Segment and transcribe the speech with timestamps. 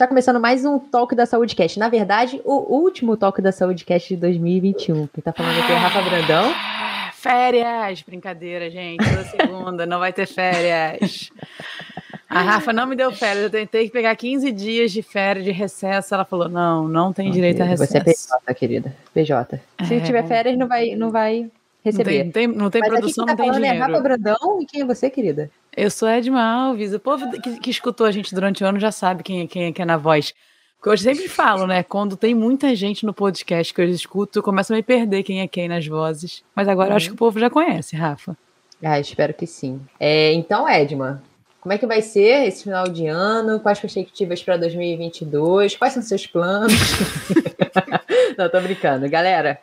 [0.00, 1.78] Está começando mais um Talk da Saúde Cast.
[1.78, 5.06] Na verdade, o último Talk da Saúde Cast de 2021.
[5.08, 6.54] Quem tá falando aqui é Rafa Brandão.
[7.12, 8.00] Férias!
[8.00, 9.04] Brincadeira, gente.
[9.06, 11.30] Toda segunda, não vai ter férias.
[12.30, 13.44] A Rafa não me deu férias.
[13.44, 16.14] Eu tentei pegar 15 dias de férias, de recesso.
[16.14, 17.92] Ela falou: não, não tem direito a recesso.
[17.92, 18.96] Você é PJ, querida.
[19.12, 19.60] PJ.
[19.86, 20.00] Se É.
[20.00, 21.50] tiver férias, não vai, não vai Não
[21.84, 22.22] receber.
[22.22, 24.02] tem, tem- não tem Mas produção, aqui não quem tá tem falando é Rafa dinheiro.
[24.02, 25.50] Brandão e quem é você, querida?
[25.80, 26.92] Eu sou Edma Alves.
[26.92, 29.64] O povo que, que escutou a gente durante o ano já sabe quem, é- quem,
[29.64, 30.34] é que é na voz.
[30.76, 31.82] Porque eu sempre falo, né?
[31.82, 35.40] Quando tem muita gente no podcast que eu escuto, eu começo a me perder quem
[35.40, 36.44] é quem nas vozes.
[36.54, 38.36] Mas agora eu acho que o povo já conhece, Rafa.
[38.82, 39.80] Ah, espero que sim.
[39.98, 41.22] É, então, Edma,
[41.62, 43.58] como é que vai ser esse final de ano?
[43.58, 45.76] Quais perspectivas para 2022?
[45.76, 46.74] Quais são seus planos?
[48.36, 49.08] Não, tô brincando.
[49.08, 49.58] Galera,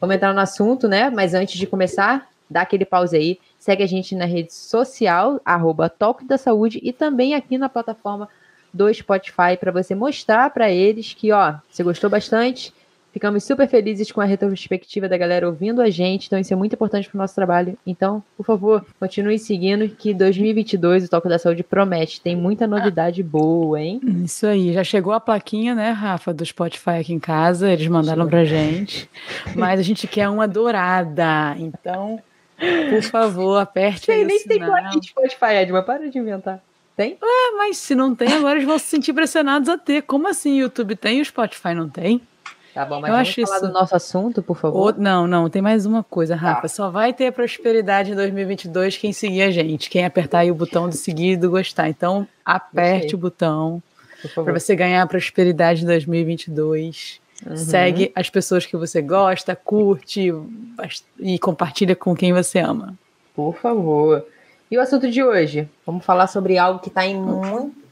[0.00, 1.10] vamos entrar no assunto, né?
[1.10, 3.38] Mas antes de começar, dá aquele pause aí.
[3.60, 8.26] Segue a gente na rede social, arroba Toque da Saúde, e também aqui na plataforma
[8.72, 12.72] do Spotify, para você mostrar para eles que, ó, você gostou bastante.
[13.12, 16.74] Ficamos super felizes com a retrospectiva da galera ouvindo a gente, então isso é muito
[16.74, 17.76] importante para o nosso trabalho.
[17.84, 22.20] Então, por favor, continue seguindo, que 2022 o Toque da Saúde promete.
[22.20, 24.00] Tem muita novidade boa, hein?
[24.24, 28.28] Isso aí, já chegou a plaquinha, né, Rafa, do Spotify aqui em casa, eles mandaram
[28.28, 29.10] pra gente,
[29.56, 32.22] mas a gente quer uma dourada, então,
[32.90, 36.60] por favor, aperte aí Tem, o nem tem de Spotify, Edma, para de inventar.
[36.96, 37.16] Tem?
[37.22, 40.02] É, mas se não tem, agora eles vão se sentir pressionados a ter.
[40.02, 42.20] Como assim o YouTube tem e o Spotify não tem?
[42.74, 44.94] Tá bom, mas Eu vamos acho falar isso- do nosso assunto, por favor.
[44.94, 46.40] Ou- não, não, tem mais uma coisa, Tá.
[46.40, 50.54] Rafa, só vai ter prosperidade em 2022 quem seguir a gente, quem apertar aí o
[50.54, 51.88] botão de seguir e do gostar.
[51.88, 53.14] Então, aperte Gostei.
[53.14, 53.82] o botão
[54.34, 57.20] para você ganhar prosperidade em 2022.
[57.46, 57.56] Uhum.
[57.56, 60.32] Segue as pessoas que você gosta, curte
[61.18, 62.94] e compartilha com quem você ama.
[63.34, 64.24] Por favor.
[64.70, 65.68] E o assunto de hoje?
[65.84, 67.02] Vamos falar sobre algo que está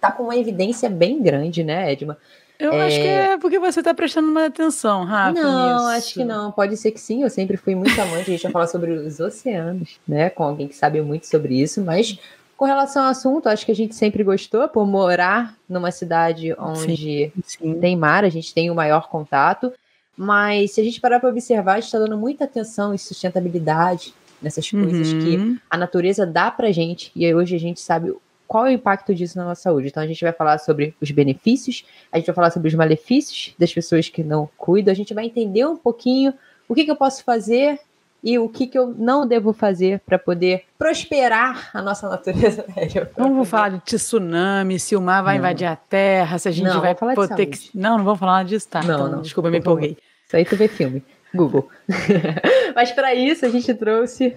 [0.01, 2.17] tá com uma evidência bem grande, né, Edma?
[2.59, 5.41] Eu acho que é porque você está prestando mais atenção, Rafa.
[5.41, 5.87] não, nisso.
[5.91, 6.51] acho que não.
[6.51, 7.23] Pode ser que sim.
[7.23, 8.23] Eu sempre fui muito amante.
[8.23, 10.29] A gente vai falar sobre os oceanos, né?
[10.29, 11.81] Com alguém que sabe muito sobre isso.
[11.81, 12.19] Mas
[12.59, 17.33] com relação ao assunto, acho que a gente sempre gostou por morar numa cidade onde
[17.45, 17.79] Sim.
[17.81, 19.73] tem mar, a gente tem o maior contato.
[20.17, 24.13] Mas se a gente parar para observar, a gente está dando muita atenção em sustentabilidade,
[24.43, 25.57] nessas coisas que Uhum.
[25.71, 28.13] a natureza dá pra gente e hoje a gente sabe
[28.49, 29.87] qual é o impacto disso na nossa saúde.
[29.87, 33.55] Então a gente vai falar sobre os benefícios, a gente vai falar sobre os malefícios
[33.57, 36.35] das pessoas que não cuidam, a gente vai entender um pouquinho
[36.69, 37.79] o que, que eu posso fazer
[38.23, 42.65] e o que, que eu não devo fazer para poder prosperar a nossa natureza.
[43.17, 45.41] Não vou falar de tsunami, se o mar vai Não.
[45.41, 47.71] invadir a terra, se a gente Não, vai falar de ter que.
[47.75, 48.81] Não, não vamos falar disso, tá?
[48.83, 49.97] Não, Então, não, desculpa, me empolguei.
[50.27, 51.03] Isso aí tu vê filme.
[51.35, 51.69] Google.
[52.75, 54.37] Mas para isso a gente trouxe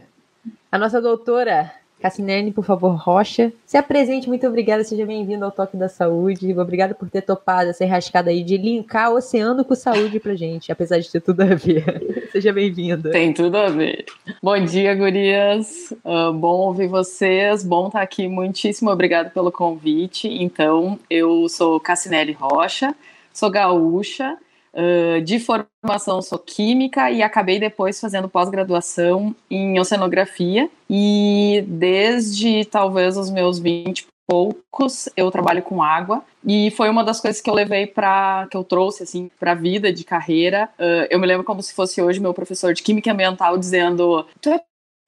[0.72, 3.54] a nossa doutora Cassinene, por favor, Rocha.
[3.64, 6.52] Se apresente, muito obrigada, seja bem-vindo ao Toque da Saúde.
[6.58, 10.72] Obrigada por ter topado essa enrascada aí de linkar o oceano com saúde pra gente,
[10.72, 12.28] apesar de ter tudo a ver.
[12.34, 13.12] seja bem-vinda.
[13.12, 14.06] Tem tudo a ver.
[14.42, 15.94] Bom dia, gurias.
[16.04, 17.64] Ah, bom ouvir vocês.
[17.64, 18.28] Bom estar aqui.
[18.28, 20.28] Muitíssimo obrigado pelo convite.
[20.28, 22.96] Então, eu sou Cassinelli Rocha,
[23.32, 24.38] sou gaúcha.
[24.74, 30.70] Ah, de formação sou química e acabei depois fazendo pós-graduação em oceanografia.
[30.90, 37.04] E desde talvez os meus 20 e poucos eu trabalho com água e foi uma
[37.04, 40.70] das coisas que eu levei para que eu trouxe assim para a vida de carreira.
[40.80, 44.50] Ah, eu me lembro como se fosse hoje meu professor de química ambiental dizendo: "Tu
[44.50, 44.62] é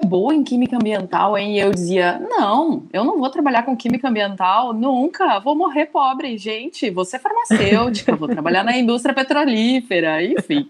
[0.03, 4.07] boa em química ambiental, hein?" E eu dizia: "Não, eu não vou trabalhar com química
[4.09, 6.89] ambiental nunca, vou morrer pobre, gente.
[6.89, 10.67] Vou ser farmacêutica, vou trabalhar na indústria petrolífera, enfim."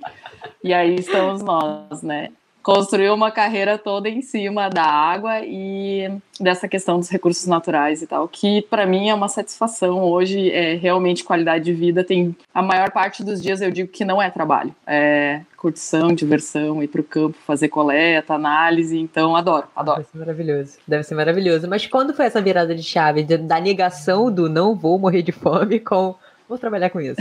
[0.64, 2.30] E aí estamos nós, né?
[2.64, 6.10] Construiu uma carreira toda em cima da água e
[6.40, 10.76] dessa questão dos recursos naturais e tal, que para mim é uma satisfação hoje, é
[10.76, 12.06] realmente qualidade de vida.
[12.06, 16.82] Tem a maior parte dos dias eu digo que não é trabalho, é curtição, diversão,
[16.82, 18.98] ir para o campo, fazer coleta, análise.
[18.98, 19.98] Então adoro, adoro.
[19.98, 20.78] Deve ser maravilhoso.
[20.88, 21.68] Deve ser maravilhoso.
[21.68, 25.82] Mas quando foi essa virada de chave da negação do não vou morrer de fome
[25.82, 26.16] com
[26.48, 27.20] vou trabalhar com isso?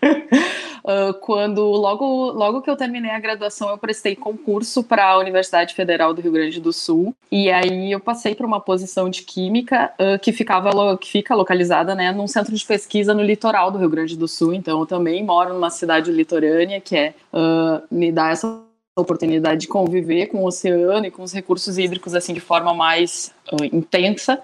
[0.84, 5.74] Uh, quando logo, logo que eu terminei a graduação, eu prestei concurso para a Universidade
[5.74, 9.92] Federal do Rio Grande do Sul e aí eu passei para uma posição de química
[9.98, 13.90] uh, que ficava que fica localizada, né, num centro de pesquisa no litoral do Rio
[13.90, 14.54] Grande do Sul.
[14.54, 18.60] Então eu também moro numa cidade litorânea que é uh, me dá essa
[18.96, 23.32] oportunidade de conviver com o oceano e com os recursos hídricos assim de forma mais
[23.72, 24.40] intensa.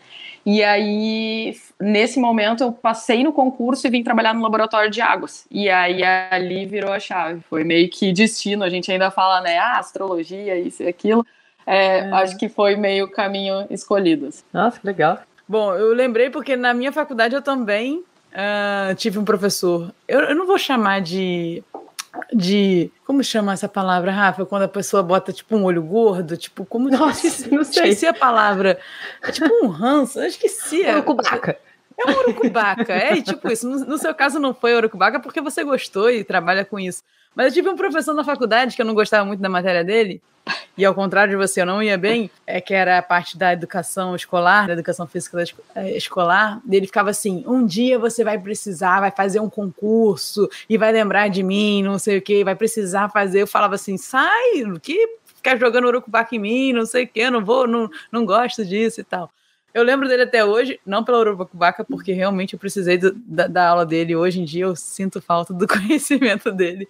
[0.46, 5.44] E aí, nesse momento, eu passei no concurso e vim trabalhar no laboratório de águas.
[5.50, 7.40] E aí, ali virou a chave.
[7.50, 8.62] Foi meio que destino.
[8.62, 9.58] A gente ainda fala, né?
[9.58, 11.26] Ah, astrologia, isso e aquilo.
[11.66, 12.12] É, É.
[12.12, 14.26] Acho que foi meio caminho escolhido.
[14.26, 14.44] assim.
[14.52, 15.18] Nossa, que legal.
[15.48, 19.92] Bom, eu lembrei porque na minha faculdade eu também uh, tive um professor.
[20.06, 21.62] Eu, eu, não vou chamar de.
[22.32, 22.90] De.
[23.04, 24.44] Como chama essa palavra, Rafa?
[24.44, 26.36] Quando a pessoa bota tipo um olho gordo?
[26.36, 26.88] Tipo, como.
[26.90, 27.82] Nossa, não sei.
[27.90, 28.78] Esqueci a palavra.
[29.22, 30.18] É tipo um ranço.
[30.18, 30.82] Eu esqueci.
[30.86, 31.58] Urucubaca.
[31.98, 32.92] É um urucubaca.
[32.92, 33.68] É tipo isso.
[33.68, 37.02] No, seu caso não foi urucubaca porque você gostou e trabalha com isso.
[37.34, 40.22] Mas eu tive um professor na faculdade que eu não gostava muito da matéria dele,
[40.76, 43.52] e ao contrário de você, eu não ia bem, é que era a parte da
[43.52, 45.42] educação escolar, da educação física
[45.74, 50.76] é, escolar, ele ficava assim: um dia você vai precisar, vai fazer um concurso e
[50.76, 53.42] vai lembrar de mim, não sei o que, vai precisar fazer.
[53.42, 57.44] Eu falava assim: sai, que ficar jogando urucubaca em mim, não sei o que, não
[57.44, 59.30] vou, não, não gosto disso e tal.
[59.76, 63.68] Eu lembro dele até hoje, não pela Urubacubaca, porque realmente eu precisei do, da, da,
[63.68, 64.16] aula dele.
[64.16, 66.88] Hoje em dia eu sinto falta do conhecimento dele.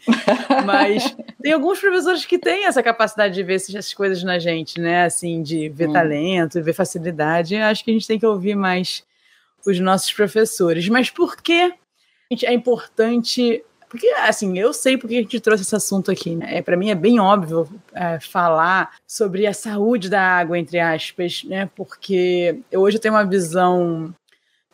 [0.64, 5.02] Mas tem alguns professores que têm essa capacidade de ver essas coisas na gente, né?
[5.02, 5.94] Assim, de ver hum.
[5.94, 7.56] talento, ver facilidade.
[7.56, 9.02] Acho que a gente tem que ouvir mais
[9.66, 10.88] os nossos professores.
[10.88, 11.74] Mas por que
[12.44, 16.58] é importante porque, assim, eu sei porque a gente trouxe esse assunto aqui, né?
[16.58, 21.44] É, Para mim é bem óbvio é, falar sobre a saúde da água, entre aspas,
[21.44, 21.70] né?
[21.74, 24.14] Porque eu, hoje eu tenho uma visão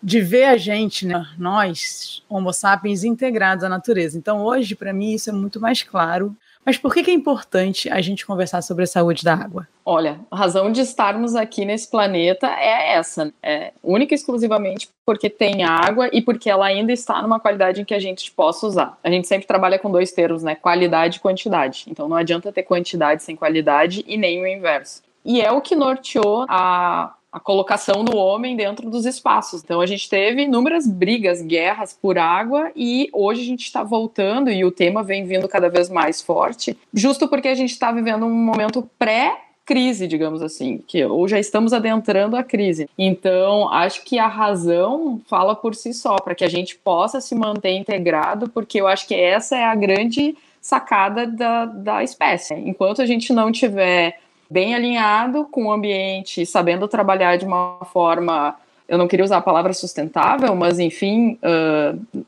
[0.03, 1.25] de ver a gente, né?
[1.39, 4.19] nós, Homo sapiens, integrados à natureza.
[4.19, 8.01] Então, hoje, para mim, isso é muito mais claro mas por que, é importante a
[8.01, 9.67] gente conversar sobre a saúde da água?
[9.85, 15.29] Olha, a razão de estarmos aqui nesse planeta é essa, é única e exclusivamente porque
[15.29, 18.99] tem água e porque ela ainda está numa qualidade em que a gente possa usar.
[19.03, 20.55] A gente sempre trabalha com dois termos, né?
[20.55, 21.85] Qualidade e quantidade.
[21.89, 25.03] Então não adianta ter quantidade sem qualidade e nem o inverso.
[25.25, 29.63] E é o que norteou a, a colocação do homem dentro dos espaços.
[29.65, 34.51] Então a gente teve inúmeras brigas, guerras por água e hoje a gente está voltando
[34.51, 38.27] e o tema vem vindo cada vez mais forte, justo porque a gente está vivendo
[38.27, 42.89] um momento pré crise, digamos assim, que ou já estamos adentrando a crise.
[42.99, 47.35] Então, acho que a razão fala por si só, para que a gente possa se
[47.35, 52.55] manter integrado, porque eu acho que essa é a grande sacada da, da espécie.
[52.55, 54.19] Enquanto a gente não tiver
[54.53, 58.55] bem alinhado com o ambiente, sabendo trabalhar de uma forma,
[58.87, 62.25] eu não queria usar a palavra sustentável, mas enfim, uh,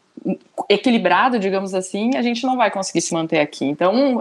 [0.68, 3.64] equilibrado, digamos assim, a gente não vai conseguir se manter aqui.
[3.64, 4.20] Então,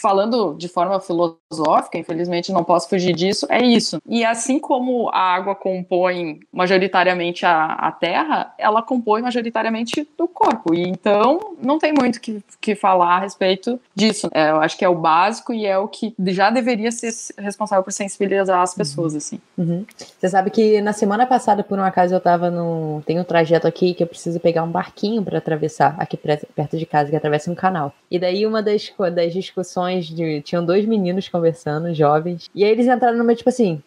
[0.00, 4.00] falando de forma filosófica, infelizmente não posso fugir disso, é isso.
[4.06, 10.74] E assim como a água compõe majoritariamente a, a terra, ela compõe majoritariamente do corpo.
[10.74, 14.28] E então não tem muito que, que falar a respeito disso.
[14.32, 17.82] É, eu acho que é o básico e é o que já deveria ser responsável
[17.82, 19.18] por sensibilizar as pessoas, uhum.
[19.18, 19.40] assim.
[19.56, 19.84] Uhum.
[20.18, 23.02] Você sabe que na semana passada, por um acaso, eu tava no.
[23.06, 26.86] Tem um trajeto aqui que eu preciso pegar um barquinho para atravessar, aqui perto de
[26.86, 27.94] casa, que atravessa um canal.
[28.10, 30.42] E daí uma das, das discussões de.
[30.42, 32.48] Tinham dois meninos conversando, jovens.
[32.54, 33.82] E aí eles entraram numa, tipo assim.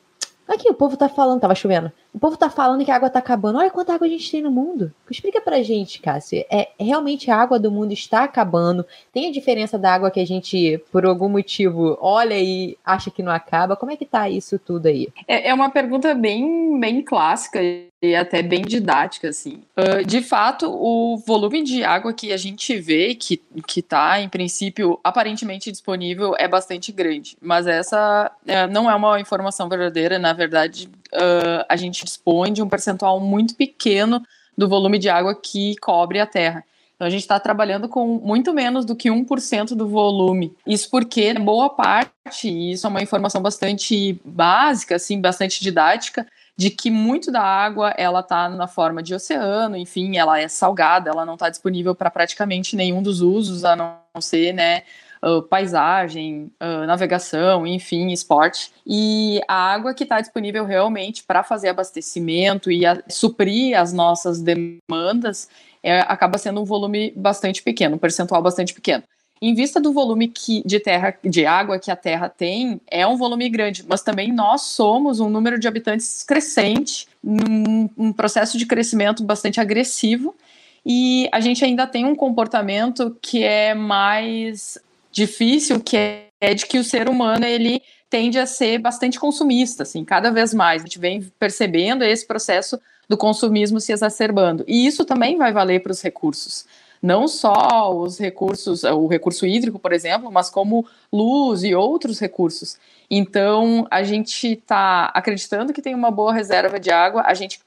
[0.47, 1.89] Aqui, o povo tá falando, tava chovendo.
[2.13, 3.59] O povo tá falando que a água tá acabando.
[3.59, 4.93] Olha quanta água a gente tem no mundo.
[5.09, 6.45] Explica pra gente, Cássia.
[6.51, 8.85] É, realmente a água do mundo está acabando?
[9.13, 13.23] Tem a diferença da água que a gente, por algum motivo, olha e acha que
[13.23, 13.77] não acaba?
[13.77, 15.07] Como é que tá isso tudo aí?
[15.25, 17.61] É, é uma pergunta bem, bem clássica
[18.01, 19.61] e até bem didática, assim.
[19.77, 24.27] Uh, de fato, o volume de água que a gente vê, que, que tá, em
[24.27, 27.37] princípio, aparentemente disponível, é bastante grande.
[27.39, 30.17] Mas essa uh, não é uma informação verdadeira.
[30.17, 34.21] Na verdade, uh, a gente dispõe de um percentual muito pequeno
[34.57, 36.63] do volume de água que cobre a Terra.
[36.95, 40.55] Então, a gente está trabalhando com muito menos do que 1% do volume.
[40.65, 46.27] Isso porque boa parte, e isso é uma informação bastante básica, assim, bastante didática,
[46.61, 51.09] de que muito da água ela está na forma de oceano, enfim, ela é salgada,
[51.09, 54.83] ela não está disponível para praticamente nenhum dos usos, a não ser, né,
[55.23, 58.71] uh, paisagem, uh, navegação, enfim, esporte.
[58.85, 64.39] E a água que está disponível realmente para fazer abastecimento e a, suprir as nossas
[64.39, 65.49] demandas
[65.81, 69.03] é, acaba sendo um volume bastante pequeno, um percentual bastante pequeno
[69.41, 73.17] em vista do volume que, de terra, de água que a Terra tem, é um
[73.17, 78.67] volume grande, mas também nós somos um número de habitantes crescente, num um processo de
[78.67, 80.35] crescimento bastante agressivo,
[80.85, 84.77] e a gente ainda tem um comportamento que é mais
[85.11, 90.03] difícil, que é, de que o ser humano ele tende a ser bastante consumista, assim,
[90.05, 90.81] cada vez mais.
[90.81, 94.63] A gente vem percebendo esse processo do consumismo se exacerbando.
[94.67, 96.65] E isso também vai valer para os recursos
[97.01, 102.77] não só os recursos, o recurso hídrico, por exemplo, mas como luz e outros recursos.
[103.09, 107.59] Então, a gente está acreditando que tem uma boa reserva de água, a gente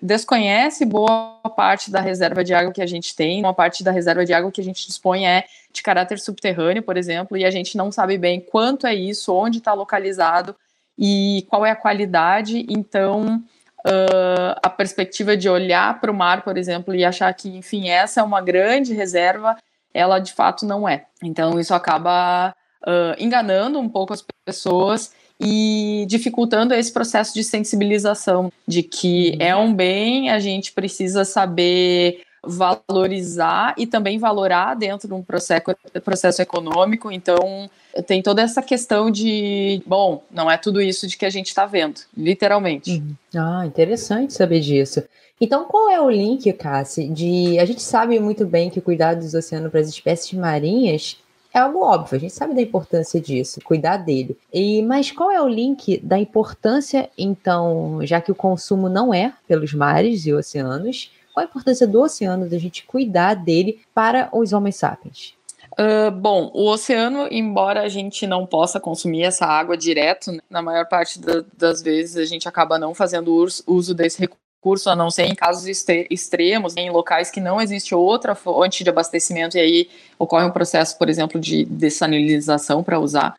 [0.00, 4.24] desconhece boa parte da reserva de água que a gente tem, uma parte da reserva
[4.24, 7.76] de água que a gente dispõe é de caráter subterrâneo, por exemplo, e a gente
[7.76, 10.54] não sabe bem quanto é isso, onde está localizado
[10.96, 12.64] e qual é a qualidade.
[12.68, 13.42] Então,
[13.86, 18.20] uh, a perspectiva de olhar para o mar, por exemplo, e achar que, enfim, essa
[18.20, 19.56] é uma grande reserva,
[19.92, 21.06] ela de fato não é.
[21.22, 28.52] Então, isso acaba uh, enganando um pouco as pessoas e dificultando esse processo de sensibilização
[28.66, 35.14] de que é um bem, a gente precisa saber valorizar e também valorar dentro de
[35.14, 35.64] um processo,
[36.04, 37.10] processo econômico.
[37.10, 37.70] Então,
[38.06, 41.66] tem toda essa questão de, bom, não é tudo isso de que a gente está
[41.66, 42.90] vendo, literalmente.
[42.92, 43.14] Uhum.
[43.36, 45.02] Ah, interessante saber disso.
[45.40, 47.58] Então, qual é o link, Cassi, de.
[47.58, 51.18] A gente sabe muito bem que o cuidado dos oceanos para as espécies marinhas
[51.54, 54.36] é algo óbvio, a gente sabe da importância disso, cuidar dele.
[54.52, 59.34] E mas qual é o link da importância, então, já que o consumo não é
[59.46, 64.52] pelos mares e oceanos, qual a importância do oceano, da gente cuidar dele para os
[64.52, 65.34] homens sapiens?
[65.72, 70.60] Uh, bom, o oceano, embora a gente não possa consumir essa água direto, né, na
[70.60, 73.34] maior parte da, das vezes a gente acaba não fazendo
[73.66, 75.66] uso desse recurso, a não ser em casos
[76.10, 80.98] extremos, em locais que não existe outra fonte de abastecimento, e aí ocorre um processo,
[80.98, 83.34] por exemplo, de dessalinização para usar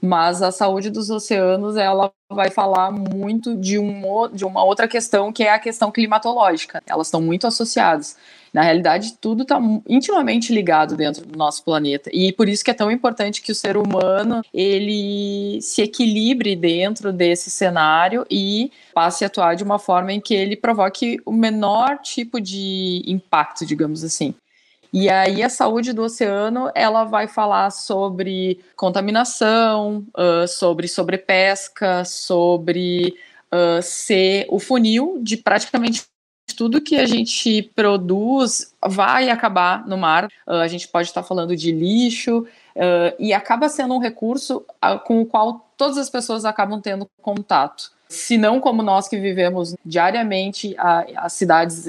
[0.00, 5.32] mas a saúde dos oceanos ela vai falar muito de, um, de uma outra questão
[5.32, 6.82] que é a questão climatológica.
[6.86, 8.16] Elas estão muito associadas.
[8.52, 12.74] Na realidade, tudo está intimamente ligado dentro do nosso planeta e por isso que é
[12.74, 19.26] tão importante que o ser humano ele se equilibre dentro desse cenário e passe a
[19.26, 24.34] atuar de uma forma em que ele provoque o menor tipo de impacto, digamos assim.
[24.92, 33.14] E aí a saúde do oceano ela vai falar sobre contaminação, uh, sobre sobrepesca, sobre
[33.52, 36.04] uh, ser o funil de praticamente
[36.56, 40.26] tudo que a gente produz vai acabar no mar.
[40.46, 42.46] Uh, a gente pode estar falando de lixo
[43.18, 44.64] e acaba sendo um recurso
[45.04, 47.90] com o qual todas as pessoas acabam tendo contato.
[48.08, 50.76] Se não como nós que vivemos diariamente
[51.16, 51.86] as cidades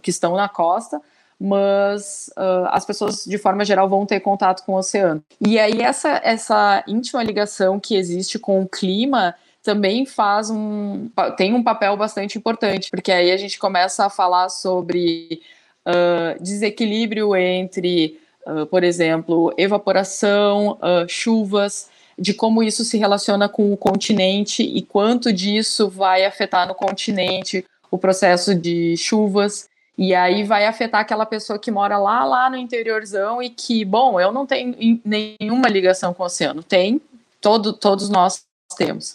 [0.00, 1.02] que estão na costa,
[1.42, 5.22] mas uh, as pessoas, de forma geral, vão ter contato com o oceano.
[5.40, 11.52] E aí, essa, essa íntima ligação que existe com o clima também faz um tem
[11.52, 15.40] um papel bastante importante, porque aí a gente começa a falar sobre
[15.84, 23.76] uh, desequilíbrio entre, uh, por exemplo, evaporação, chuvas, de como isso se relaciona com o
[23.76, 29.68] continente e quanto disso vai afetar no continente o processo de chuvas.
[29.96, 34.18] E aí vai afetar aquela pessoa que mora lá, lá no interiorzão e que, bom,
[34.18, 36.62] eu não tenho nenhuma ligação com o oceano.
[36.62, 37.00] Tem,
[37.40, 38.44] todo, todos nós
[38.76, 39.14] temos.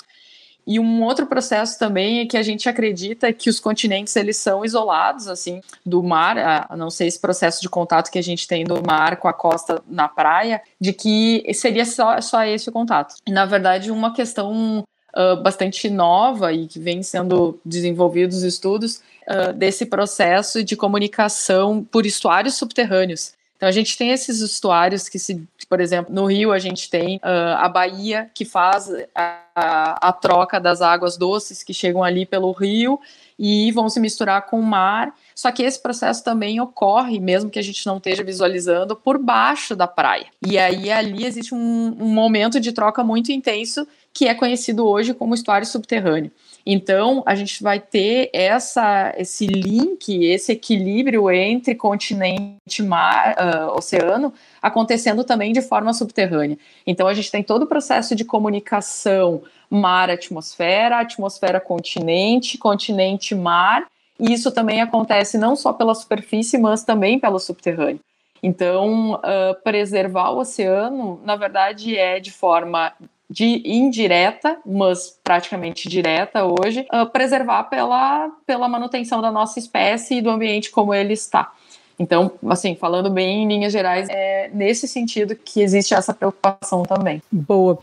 [0.67, 4.65] E um outro processo também é que a gente acredita que os continentes eles são
[4.65, 8.65] isolados assim do mar, a não ser esse processo de contato que a gente tem
[8.65, 13.15] do mar com a costa na praia, de que seria só, só esse o contato.
[13.29, 14.83] Na verdade, uma questão
[15.17, 22.05] uh, bastante nova e que vem sendo desenvolvidos estudos uh, desse processo de comunicação por
[22.05, 23.33] estuários subterrâneos.
[23.57, 27.17] Então a gente tem esses estuários que se, por exemplo, no Rio a gente tem
[27.17, 32.23] uh, a Bahia que faz a, a, a, troca das águas doces que chegam ali
[32.23, 32.99] pelo rio
[33.37, 35.11] e vão se misturar com o mar.
[35.33, 39.75] Só que esse processo também ocorre, mesmo que a gente não esteja visualizando, por baixo
[39.75, 40.27] da praia.
[40.45, 45.13] E aí ali existe um, um momento de troca muito intenso que é conhecido hoje
[45.13, 46.31] como estuário subterrâneo.
[46.65, 54.33] Então, a gente vai ter essa, esse link, esse equilíbrio entre continente, mar, uh, oceano,
[54.59, 56.57] acontecendo também de forma subterrânea.
[56.87, 63.85] Então, a gente tem todo o processo de comunicação mar-atmosfera, atmosfera-continente, continente-mar,
[64.19, 67.99] e isso também acontece não só pela superfície, mas também pelo subterrâneo.
[68.41, 72.91] Então, uh, preservar o oceano, na verdade, é de forma
[73.29, 80.21] de indireta, mas praticamente direta hoje, uh, preservar pela, pela manutenção da nossa espécie e
[80.21, 81.51] do ambiente como ele está.
[81.99, 87.21] Então, assim, falando bem em linhas gerais, é nesse sentido que existe essa preocupação também.
[87.31, 87.79] Boa.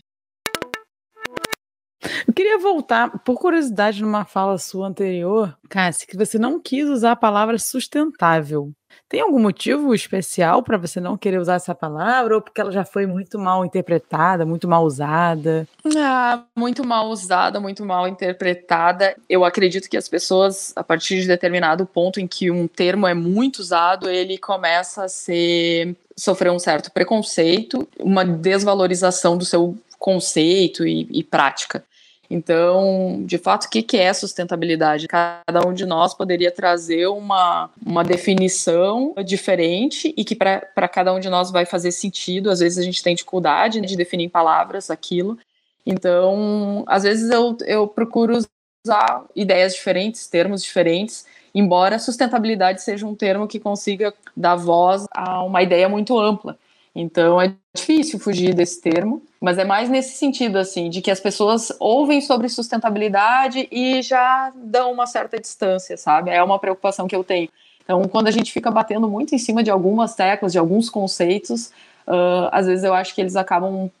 [2.27, 7.13] Eu queria voltar, por curiosidade, numa fala sua anterior, Cassi, que você não quis usar
[7.13, 8.71] a palavra sustentável.
[9.07, 12.83] Tem algum motivo especial para você não querer usar essa palavra ou porque ela já
[12.83, 15.67] foi muito mal interpretada, muito mal usada?
[15.95, 19.15] Ah, muito mal usada, muito mal interpretada.
[19.29, 23.13] Eu acredito que as pessoas, a partir de determinado ponto em que um termo é
[23.13, 30.85] muito usado, ele começa a ser sofrer um certo preconceito, uma desvalorização do seu conceito
[30.85, 31.83] e, e prática.
[32.29, 35.07] Então, de fato, o que, é sustentabilidade?
[35.07, 41.19] Cada um de nós poderia trazer uma, uma definição diferente e que para cada um
[41.19, 42.49] de nós vai fazer sentido.
[42.49, 45.37] Às vezes a gente tem dificuldade de definir em palavras aquilo.
[45.85, 48.39] Então, às vezes eu, eu procuro
[48.85, 55.43] usar ideias diferentes, termos diferentes, embora sustentabilidade seja um termo que consiga dar voz a
[55.43, 56.57] uma ideia muito ampla.
[56.95, 61.19] Então é difícil fugir desse termo, mas é mais nesse sentido assim, de que as
[61.19, 66.31] pessoas ouvem sobre sustentabilidade e já dão uma certa distância, sabe?
[66.31, 67.49] É uma preocupação que eu tenho.
[67.83, 71.67] Então, quando a gente fica batendo muito em cima de algumas teclas, de alguns conceitos,
[72.07, 73.91] uh, às vezes eu acho que eles acabam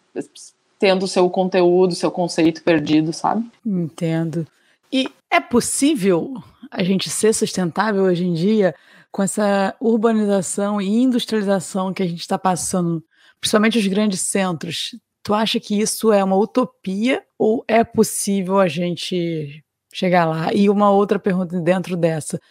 [0.79, 3.45] tendo seu conteúdo, seu conceito perdido, sabe?
[3.65, 4.47] Entendo.
[4.91, 8.73] E é possível a gente ser sustentável hoje em dia
[9.15, 13.01] com essa urbanização e industrialização que a gente está passando,
[13.39, 14.93] principalmente os grandes centros?
[15.23, 20.53] Tu acha que isso é uma utopia ou é possível a gente chegar lá?
[20.53, 22.41] E uma outra pergunta dentro dessa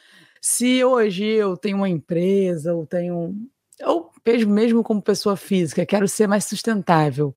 [0.40, 3.34] se hoje eu tenho uma empresa, ou tenho.
[3.82, 4.10] Ou
[4.46, 7.34] mesmo como pessoa física, quero ser mais sustentável,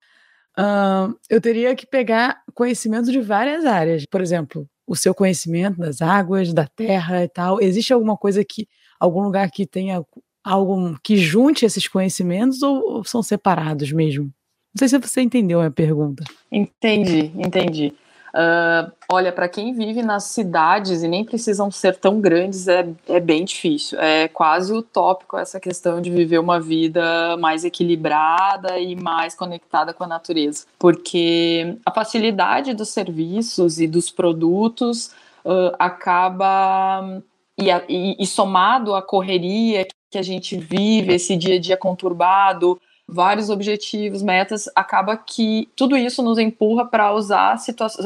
[0.58, 4.06] uh, eu teria que pegar conhecimento de várias áreas.
[4.06, 7.62] Por exemplo, o seu conhecimento das águas, da terra e tal.
[7.62, 8.68] Existe alguma coisa que.
[9.00, 10.04] Algum lugar que tenha
[10.44, 14.26] algo que junte esses conhecimentos ou, são separados mesmo?
[14.26, 16.24] Não sei se você entendeu a minha pergunta.
[16.52, 17.94] Entendi, entendi.
[18.38, 23.20] Uh, olha, para quem vive nas cidades e nem precisam ser tão grandes, é, é
[23.20, 24.00] bem difícil.
[24.00, 30.04] É quase utópico essa questão de viver uma vida mais equilibrada e mais conectada com
[30.04, 30.66] a natureza.
[30.78, 35.08] Porque a facilidade dos serviços e dos produtos
[35.44, 37.22] uh, acaba.
[37.58, 41.76] E, a, e, e somado à correria que a gente vive, esse dia a dia
[41.76, 47.58] conturbado, vários objetivos, metas, acaba que tudo isso nos empurra para usar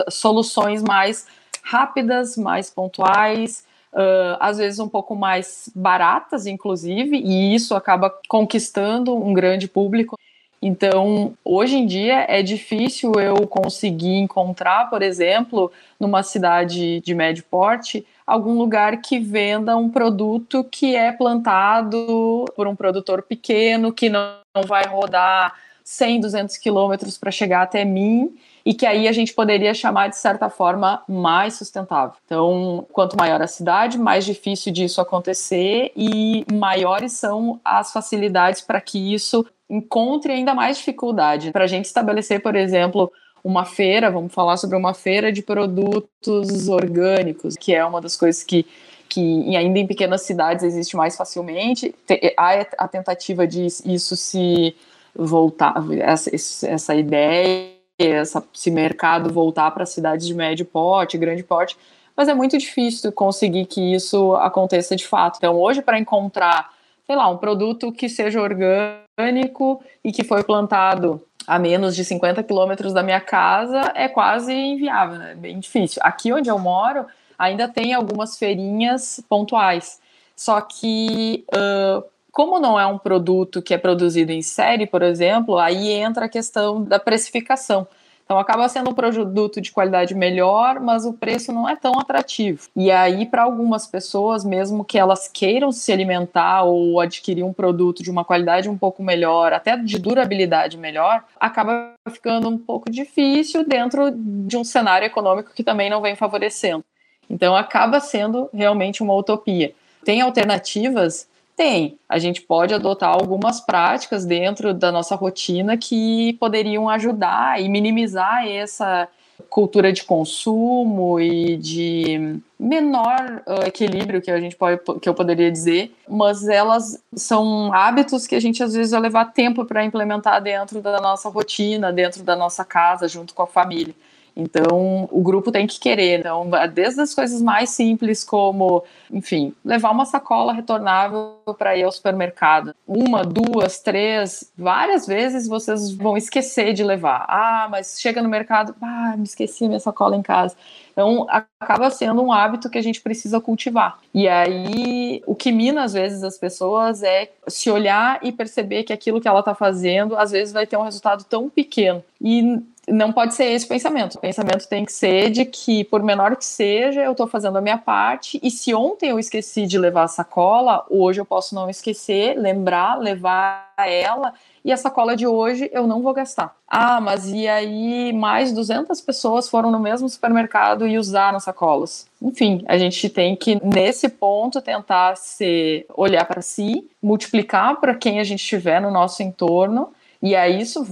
[0.10, 1.28] soluções mais
[1.64, 9.16] rápidas, mais pontuais, uh, às vezes um pouco mais baratas, inclusive, e isso acaba conquistando
[9.16, 10.18] um grande público.
[10.62, 17.44] Então, hoje em dia é difícil eu conseguir encontrar, por exemplo, numa cidade de médio
[17.50, 24.10] porte, algum lugar que venda um produto que é plantado por um produtor pequeno, que
[24.10, 28.34] não vai rodar 100, 200 quilômetros para chegar até mim
[28.66, 32.16] e que aí a gente poderia chamar de certa forma mais sustentável.
[32.26, 38.80] Então, quanto maior a cidade, mais difícil disso acontecer e maiores são as facilidades para
[38.80, 41.52] que isso encontre ainda mais dificuldade.
[41.52, 43.12] Para a gente estabelecer, por exemplo,
[43.44, 48.44] uma feira, vamos falar sobre uma feira de produtos orgânicos, que é uma das coisas
[48.44, 48.66] que,
[49.10, 51.94] que ainda em pequenas cidades existe mais facilmente.
[52.38, 54.76] Há a tentativa de isso se
[55.16, 56.30] voltar, essa,
[56.68, 61.78] essa ideia, essa, esse mercado voltar para cidades de médio porte, grande porte,
[62.16, 65.38] mas é muito difícil conseguir que isso aconteça de fato.
[65.38, 66.72] Então, hoje, para encontrar,
[67.06, 72.44] sei lá, um produto que seja orgânico e que foi plantado a menos de 50
[72.44, 75.32] quilômetros da minha casa é quase inviável, né?
[75.32, 76.02] é bem difícil.
[76.04, 77.06] Aqui onde eu moro,
[77.38, 80.00] ainda tem algumas feirinhas pontuais.
[80.36, 85.58] Só que, uh, como não é um produto que é produzido em série, por exemplo,
[85.58, 87.88] aí entra a questão da precificação.
[88.32, 92.70] Então acaba sendo um produto de qualidade melhor, mas o preço não é tão atrativo.
[92.74, 98.02] E aí, para algumas pessoas, mesmo que elas queiram se alimentar ou adquirir um produto
[98.02, 103.68] de uma qualidade um pouco melhor, até de durabilidade melhor, acaba ficando um pouco difícil
[103.68, 106.86] dentro de um cenário econômico que também não vem favorecendo.
[107.30, 109.74] Então acaba sendo realmente uma utopia.
[110.06, 111.98] Tem alternativas tem.
[112.08, 118.48] A gente pode adotar algumas práticas dentro da nossa rotina que poderiam ajudar e minimizar
[118.48, 119.08] essa
[119.50, 125.52] cultura de consumo e de menor uh, equilíbrio que a gente pode que eu poderia
[125.52, 130.42] dizer, mas elas são hábitos que a gente às vezes vai levar tempo para implementar
[130.42, 133.96] dentro da nossa rotina, dentro da nossa casa, junto com a família.
[134.36, 136.20] Então, o grupo tem que querer.
[136.20, 141.92] Então, desde as coisas mais simples, como, enfim, levar uma sacola retornável para ir ao
[141.92, 142.74] supermercado.
[142.88, 147.26] Uma, duas, três, várias vezes vocês vão esquecer de levar.
[147.28, 150.56] Ah, mas chega no mercado, ah, me esqueci minha sacola em casa.
[150.92, 154.00] Então, acaba sendo um hábito que a gente precisa cultivar.
[154.14, 158.94] E aí, o que mina às vezes as pessoas é se olhar e perceber que
[158.94, 162.04] aquilo que ela está fazendo, às vezes vai ter um resultado tão pequeno.
[162.20, 164.16] E não pode ser esse o pensamento.
[164.16, 167.62] O pensamento tem que ser de que, por menor que seja, eu estou fazendo a
[167.62, 171.70] minha parte, e se ontem eu esqueci de levar a sacola, hoje eu posso não
[171.70, 176.56] esquecer, lembrar, levar ela, e a sacola de hoje eu não vou gastar.
[176.68, 182.08] Ah, mas e aí mais 200 pessoas foram no mesmo supermercado e usaram sacolas.
[182.22, 188.20] Enfim, a gente tem que, nesse ponto, tentar se olhar para si, multiplicar para quem
[188.20, 189.92] a gente tiver no nosso entorno
[190.22, 190.86] e aí isso,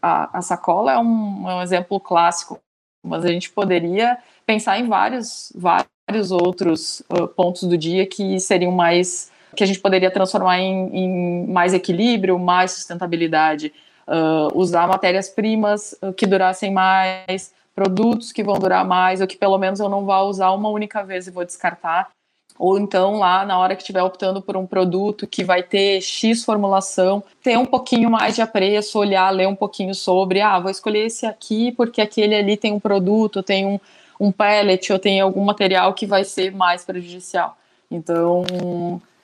[0.00, 2.58] a, a sacola é um, é um exemplo clássico,
[3.04, 8.72] mas a gente poderia pensar em vários, vários outros uh, pontos do dia que seriam
[8.72, 13.72] mais que a gente poderia transformar em, em mais equilíbrio, mais sustentabilidade,
[14.06, 19.80] uh, usar matérias-primas que durassem mais, produtos que vão durar mais, ou que pelo menos
[19.80, 22.10] eu não vá usar uma única vez e vou descartar.
[22.58, 26.44] Ou então, lá na hora que estiver optando por um produto que vai ter X
[26.44, 31.06] formulação, ter um pouquinho mais de apreço, olhar, ler um pouquinho sobre, ah, vou escolher
[31.06, 33.78] esse aqui porque aquele ali tem um produto, tem um,
[34.18, 37.56] um pellet ou tem algum material que vai ser mais prejudicial.
[37.90, 38.44] Então,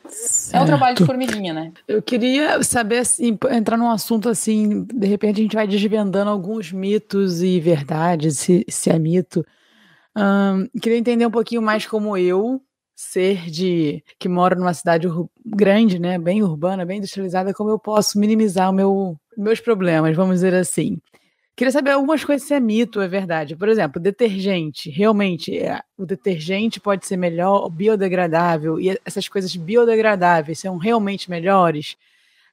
[0.09, 0.61] Certo.
[0.61, 1.73] É um trabalho de formiguinha, né?
[1.89, 6.71] Eu queria saber, assim, entrar num assunto assim, de repente a gente vai desvendando alguns
[6.71, 9.45] mitos e verdades, se, se é mito.
[10.17, 12.61] Um, queria entender um pouquinho mais como eu,
[13.05, 15.09] ser de que moro numa cidade
[15.45, 20.55] grande, né, bem urbana, bem industrializada, como eu posso minimizar meu, meus problemas, vamos dizer
[20.55, 20.99] assim.
[21.57, 23.55] Queria saber algumas coisas se é mito, é verdade.
[23.55, 24.91] Por exemplo, detergente.
[24.91, 31.97] Realmente, é, o detergente pode ser melhor, biodegradável, e essas coisas biodegradáveis são realmente melhores.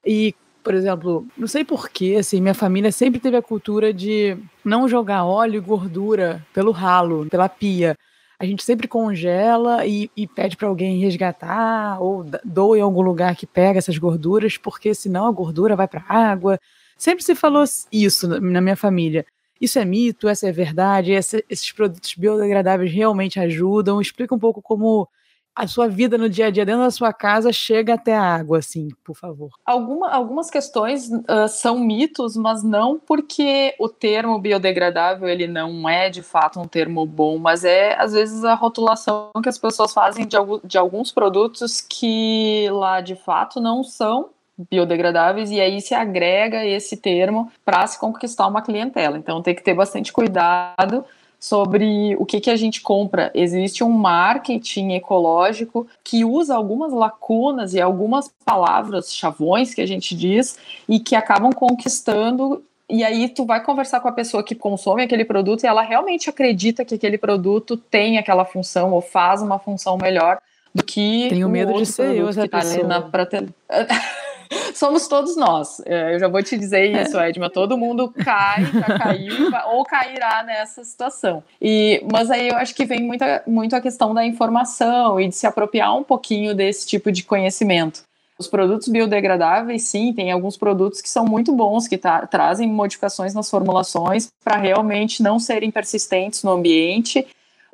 [0.05, 4.87] E, por exemplo, não sei porquê, assim, minha família sempre teve a cultura de não
[4.87, 7.97] jogar óleo e gordura pelo ralo, pela pia.
[8.41, 13.35] A gente sempre congela e, e pede para alguém resgatar, ou doa em algum lugar
[13.35, 16.59] que pega essas gorduras, porque senão a gordura vai para a água
[17.01, 19.25] Sempre se falou isso na minha família.
[19.59, 23.99] Isso é mito, essa é verdade, esses produtos biodegradáveis realmente ajudam.
[23.99, 25.09] Explica um pouco como
[25.55, 28.59] a sua vida no dia a dia dentro da sua casa chega até a água,
[28.59, 29.49] assim, por favor.
[29.65, 36.09] Alguma, algumas questões uh, são mitos, mas não porque o termo biodegradável ele não é
[36.09, 40.25] de fato um termo bom, mas é às vezes a rotulação que as pessoas fazem
[40.25, 44.29] de, de alguns produtos que lá de fato não são
[44.69, 49.17] biodegradáveis e aí se agrega esse termo para se conquistar uma clientela.
[49.17, 51.03] Então tem que ter bastante cuidado
[51.41, 53.31] sobre o que, que a gente compra.
[53.33, 60.15] Existe um marketing ecológico que usa algumas lacunas e algumas palavras, chavões que a gente
[60.15, 62.63] diz, e que acabam conquistando.
[62.87, 66.29] E aí tu vai conversar com a pessoa que consome aquele produto e ela realmente
[66.29, 70.37] acredita que aquele produto tem aquela função ou faz uma função melhor
[70.75, 72.87] do que Tenho medo de ser eu essa tá pessoa.
[72.87, 73.53] na prateleira.
[74.75, 75.81] somos todos nós.
[75.85, 77.49] É, eu já vou te dizer isso, Edma.
[77.49, 81.43] Todo mundo cai, já caiu ou cairá nessa situação.
[81.61, 85.35] E, mas aí eu acho que vem muita, muito a questão da informação e de
[85.35, 88.03] se apropriar um pouquinho desse tipo de conhecimento.
[88.37, 93.49] Os produtos biodegradáveis, sim, tem alguns produtos que são muito bons, que trazem modificações nas
[93.49, 97.27] formulações para realmente não serem persistentes no ambiente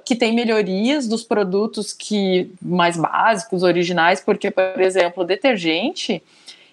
[0.07, 6.23] que tem melhorias dos produtos que mais básicos, originais, porque, por exemplo, detergente,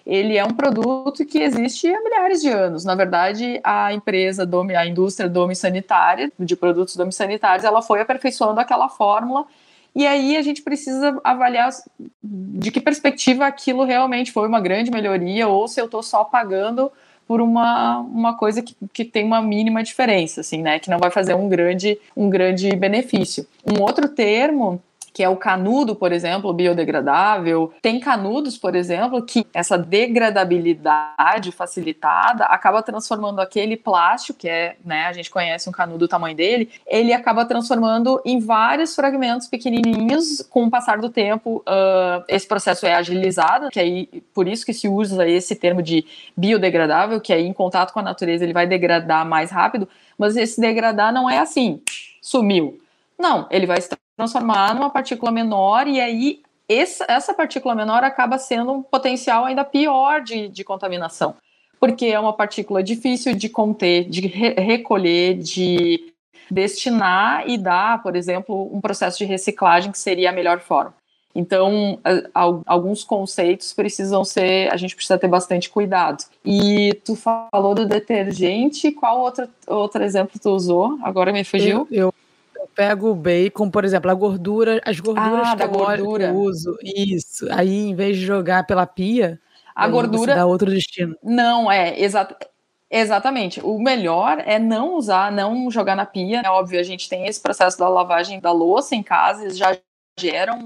[0.05, 2.85] ele é um produto que existe há milhares de anos.
[2.85, 8.59] Na verdade, a empresa, a indústria Domi Sanitária, de produtos Domi Sanitários, ela foi aperfeiçoando
[8.59, 9.45] aquela fórmula
[9.95, 11.69] e aí a gente precisa avaliar
[12.21, 16.91] de que perspectiva aquilo realmente foi uma grande melhoria ou se eu estou só pagando
[17.25, 20.79] por uma, uma coisa que, que tem uma mínima diferença, assim, né?
[20.79, 23.47] Que não vai fazer um grande, um grande benefício.
[23.65, 24.81] Um outro termo
[25.15, 27.73] que é o canudo, por exemplo, biodegradável.
[27.81, 35.05] Tem canudos, por exemplo, que essa degradabilidade facilitada acaba transformando aquele plástico, que é, né,
[35.05, 40.45] a gente conhece um canudo do tamanho dele, ele acaba transformando em vários fragmentos pequenininhos.
[40.49, 44.73] Com o passar do tempo, uh, esse processo é agilizado, que aí por isso que
[44.73, 48.67] se usa esse termo de biodegradável, que aí em contato com a natureza ele vai
[48.67, 51.81] degradar mais rápido, mas esse degradar não é assim,
[52.21, 52.81] sumiu.
[53.17, 58.37] Não, ele vai estar transformar numa partícula menor e aí essa, essa partícula menor acaba
[58.37, 61.35] sendo um potencial ainda pior de, de contaminação,
[61.79, 66.13] porque é uma partícula difícil de conter, de re recolher, de
[66.49, 70.93] destinar e dar, por exemplo, um processo de reciclagem que seria a melhor forma.
[71.35, 71.99] Então,
[72.65, 76.23] alguns conceitos precisam ser, a gente precisa ter bastante cuidado.
[76.45, 80.97] E tu falou do detergente, qual outro, outro exemplo tu usou?
[81.03, 81.85] Agora me fugiu.
[81.91, 82.13] Eu, eu
[82.75, 86.33] pego o bacon, por exemplo, a gordura, as gorduras ah, que, da eu gordura.
[86.33, 87.47] uso, isso.
[87.51, 89.39] Aí, em vez de jogar pela pia,
[89.73, 91.15] a gordura dá outro destino.
[91.23, 92.35] Não, é, exato.
[92.89, 93.59] Exatamente.
[93.61, 96.41] O melhor é não usar, não jogar na pia.
[96.45, 99.75] É óbvio, a gente tem esse processo da lavagem da louça em casa, já
[100.17, 100.63] geram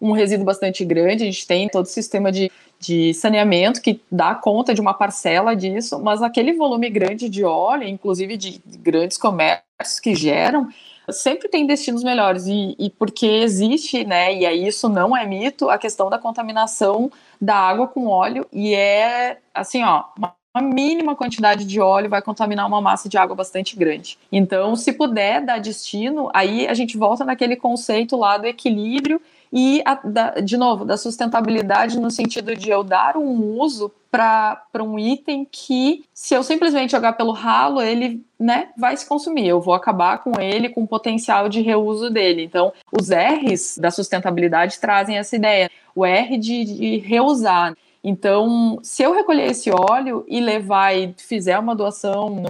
[0.00, 1.22] um, um resíduo bastante grande.
[1.22, 5.54] A gente tem todo o sistema de, de saneamento que dá conta de uma parcela
[5.54, 10.68] disso, mas aquele volume grande de óleo, inclusive de grandes comércios que geram,
[11.12, 15.68] sempre tem destinos melhores e, e porque existe, né, e aí isso não é mito,
[15.70, 21.14] a questão da contaminação da água com óleo e é assim, ó, uma uma mínima
[21.14, 24.18] quantidade de óleo vai contaminar uma massa de água bastante grande.
[24.32, 29.20] Então, se puder dar destino, aí a gente volta naquele conceito lá do equilíbrio
[29.52, 34.82] e, a, da, de novo, da sustentabilidade no sentido de eu dar um uso para
[34.82, 39.46] um item que, se eu simplesmente jogar pelo ralo, ele né, vai se consumir.
[39.46, 42.42] Eu vou acabar com ele, com o potencial de reuso dele.
[42.42, 45.70] Então, os R's da sustentabilidade trazem essa ideia.
[45.94, 47.76] O R de, de reusar.
[48.02, 52.44] Então, se eu recolher esse óleo e levar e fizer uma doação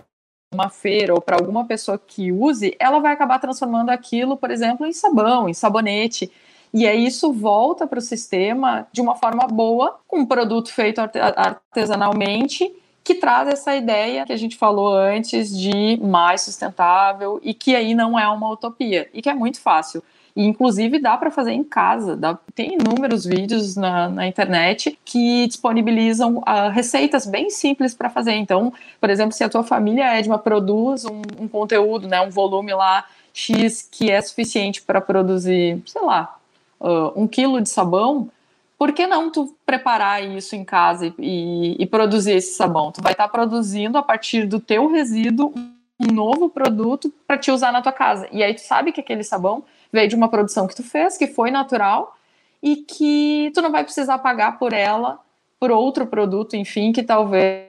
[0.52, 4.86] numa feira ou para alguma pessoa que use, ela vai acabar transformando aquilo, por exemplo,
[4.86, 6.30] em sabão, em sabonete.
[6.72, 11.00] E aí isso volta para o sistema de uma forma boa, com um produto feito
[11.00, 17.74] artesanalmente, que traz essa ideia que a gente falou antes de mais sustentável e que
[17.74, 20.02] aí não é uma utopia e que é muito fácil.
[20.36, 22.16] E, inclusive, dá para fazer em casa.
[22.16, 28.34] Dá, tem inúmeros vídeos na, na internet que disponibilizam uh, receitas bem simples para fazer.
[28.34, 32.72] Então, por exemplo, se a tua família, Edma, produz um, um conteúdo, né, um volume
[32.72, 36.39] lá X que é suficiente para produzir, sei lá,
[36.80, 38.30] uh, um quilo de sabão,
[38.78, 42.90] por que não tu preparar isso em casa e, e produzir esse sabão?
[42.90, 45.52] Tu vai estar tá produzindo a partir do teu resíduo
[46.00, 48.26] um novo produto para te usar na tua casa.
[48.32, 49.62] E aí tu sabe que aquele sabão
[49.92, 52.16] veio de uma produção que tu fez, que foi natural
[52.62, 55.18] e que tu não vai precisar pagar por ela
[55.58, 57.68] por outro produto, enfim, que talvez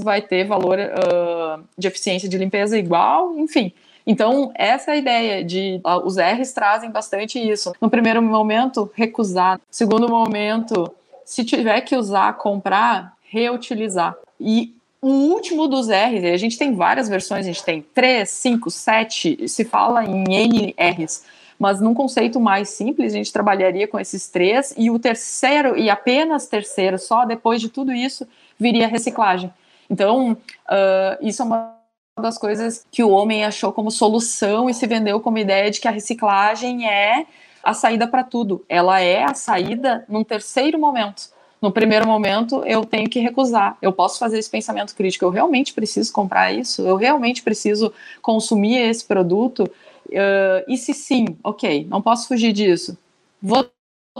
[0.00, 3.72] vai ter valor uh, de eficiência de limpeza igual, enfim.
[4.06, 7.72] Então, essa é a ideia de uh, os R's trazem bastante isso.
[7.80, 9.60] No primeiro momento, recusar.
[9.70, 10.92] Segundo momento,
[11.24, 14.16] se tiver que usar, comprar, reutilizar.
[14.40, 18.70] E o último dos R's, a gente tem várias versões, a gente tem 3, 5,
[18.70, 21.24] 7, se fala em N R's.
[21.58, 25.88] Mas num conceito mais simples, a gente trabalharia com esses três, e o terceiro, e
[25.88, 28.26] apenas terceiro, só depois de tudo isso,
[28.58, 29.52] viria reciclagem.
[29.88, 31.81] Então, uh, isso é uma
[32.20, 35.88] das coisas que o homem achou como solução e se vendeu como ideia de que
[35.88, 37.26] a reciclagem é
[37.62, 38.64] a saída para tudo.
[38.68, 41.30] Ela é a saída num terceiro momento.
[41.60, 43.78] No primeiro momento, eu tenho que recusar.
[43.80, 45.24] Eu posso fazer esse pensamento crítico.
[45.24, 46.82] Eu realmente preciso comprar isso?
[46.82, 49.70] Eu realmente preciso consumir esse produto?
[50.08, 52.98] Uh, e se sim, ok, não posso fugir disso.
[53.40, 53.70] Vou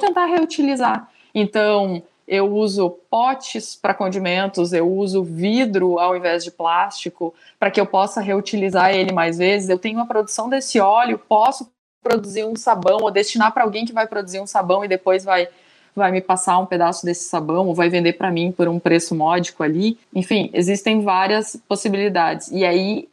[0.01, 1.11] tentar reutilizar.
[1.35, 7.81] Então, eu uso potes para condimentos, eu uso vidro ao invés de plástico, para que
[7.81, 9.69] eu possa reutilizar ele mais vezes.
[9.69, 11.71] Eu tenho uma produção desse óleo, posso
[12.03, 15.49] produzir um sabão ou destinar para alguém que vai produzir um sabão e depois vai
[15.95, 19.15] vai me passar um pedaço desse sabão ou vai vender para mim por um preço
[19.15, 19.99] módico ali.
[20.15, 22.51] Enfim, existem várias possibilidades.
[22.51, 23.09] E aí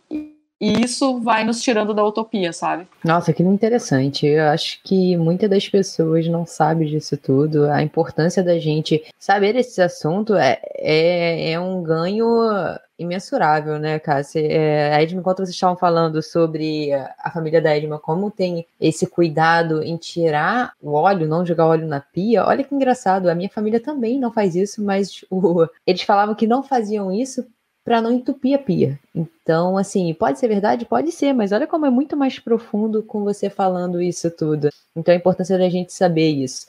[0.59, 2.87] e isso vai nos tirando da utopia, sabe?
[3.03, 4.25] Nossa, que interessante.
[4.25, 7.69] Eu acho que muitas das pessoas não sabem disso tudo.
[7.69, 12.27] A importância da gente saber esse assunto é, é, é um ganho
[12.97, 14.41] imensurável, né, Cássia?
[14.41, 19.07] É, a Edma, enquanto vocês estavam falando sobre a família da Edma, como tem esse
[19.07, 23.49] cuidado em tirar o óleo, não jogar óleo na pia, olha que engraçado, a minha
[23.49, 27.47] família também não faz isso, mas o, eles falavam que não faziam isso
[27.89, 28.99] para não entupir a pia.
[29.15, 30.85] Então, assim, pode ser verdade?
[30.85, 34.69] Pode ser, mas olha como é muito mais profundo com você falando isso tudo.
[34.95, 36.67] Então, a importância da gente saber isso.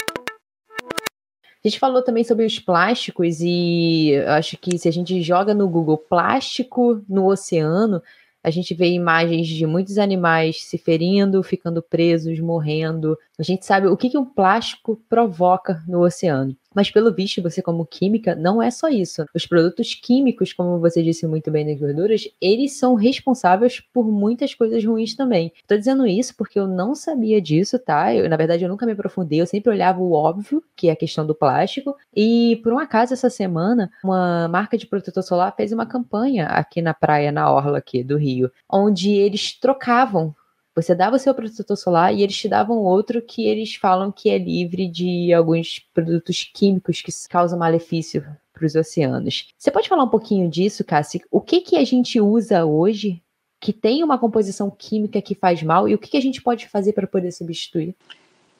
[0.00, 5.68] A gente falou também sobre os plásticos e acho que se a gente joga no
[5.68, 8.02] Google plástico no oceano,
[8.42, 13.18] a gente vê imagens de muitos animais se ferindo, ficando presos, morrendo.
[13.38, 16.56] A gente sabe o que, que um plástico provoca no oceano.
[16.74, 19.24] Mas pelo visto, você como química, não é só isso.
[19.34, 24.54] Os produtos químicos, como você disse muito bem nas gorduras, eles são responsáveis por muitas
[24.54, 25.52] coisas ruins também.
[25.66, 28.14] Tô dizendo isso porque eu não sabia disso, tá?
[28.14, 30.96] Eu, na verdade, eu nunca me aprofundei, eu sempre olhava o óbvio, que é a
[30.96, 31.96] questão do plástico.
[32.14, 36.80] E por um acaso, essa semana, uma marca de protetor solar fez uma campanha aqui
[36.82, 40.34] na praia, na orla aqui do Rio, onde eles trocavam
[40.74, 44.30] você dava o seu protetor solar e eles te davam outro que eles falam que
[44.30, 49.48] é livre de alguns produtos químicos que causam malefício para os oceanos.
[49.58, 51.22] Você pode falar um pouquinho disso, Cassi?
[51.30, 53.22] O que, que a gente usa hoje
[53.60, 56.68] que tem uma composição química que faz mal e o que, que a gente pode
[56.68, 57.94] fazer para poder substituir?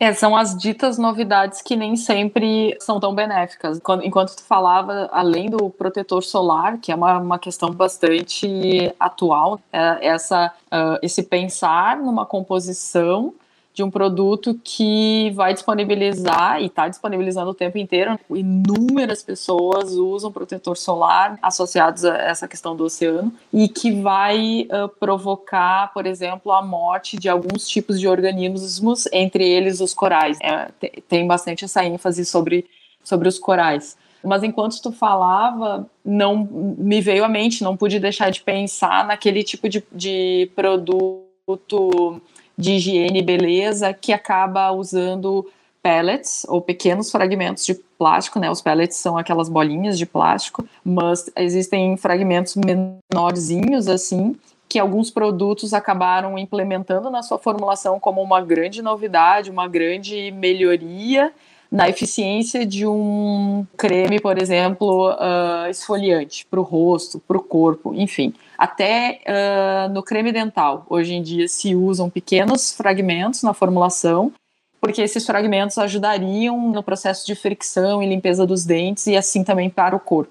[0.02, 3.78] É, são as ditas novidades que nem sempre são tão benéficas.
[3.78, 9.60] Quando, enquanto tu falava, além do protetor solar, que é uma, uma questão bastante atual,
[9.72, 13.32] é, essa, uh, esse pensar numa composição
[13.74, 18.18] de um produto que vai disponibilizar e está disponibilizando o tempo inteiro.
[18.30, 24.88] Inúmeras pessoas usam protetor solar associados a essa questão do oceano e que vai uh,
[25.00, 30.38] provocar, por exemplo, a morte de alguns tipos de organismos, entre eles os corais.
[30.42, 30.68] É,
[31.08, 32.66] tem bastante essa ênfase sobre,
[33.02, 33.96] sobre os corais.
[34.22, 39.42] Mas enquanto tu falava, não me veio à mente, não pude deixar de pensar naquele
[39.42, 42.20] tipo de, de produto
[42.56, 45.46] de higiene e beleza que acaba usando
[45.82, 48.50] pellets ou pequenos fragmentos de plástico, né?
[48.50, 54.36] Os pellets são aquelas bolinhas de plástico, mas existem fragmentos menorzinhos assim
[54.68, 61.30] que alguns produtos acabaram implementando na sua formulação como uma grande novidade, uma grande melhoria
[61.70, 67.94] na eficiência de um creme, por exemplo, uh, esfoliante para o rosto, para o corpo,
[67.94, 68.32] enfim.
[68.62, 74.32] Até uh, no creme dental, hoje em dia se usam pequenos fragmentos na formulação
[74.80, 79.68] porque esses fragmentos ajudariam no processo de fricção e limpeza dos dentes e assim também
[79.68, 80.30] para o corpo.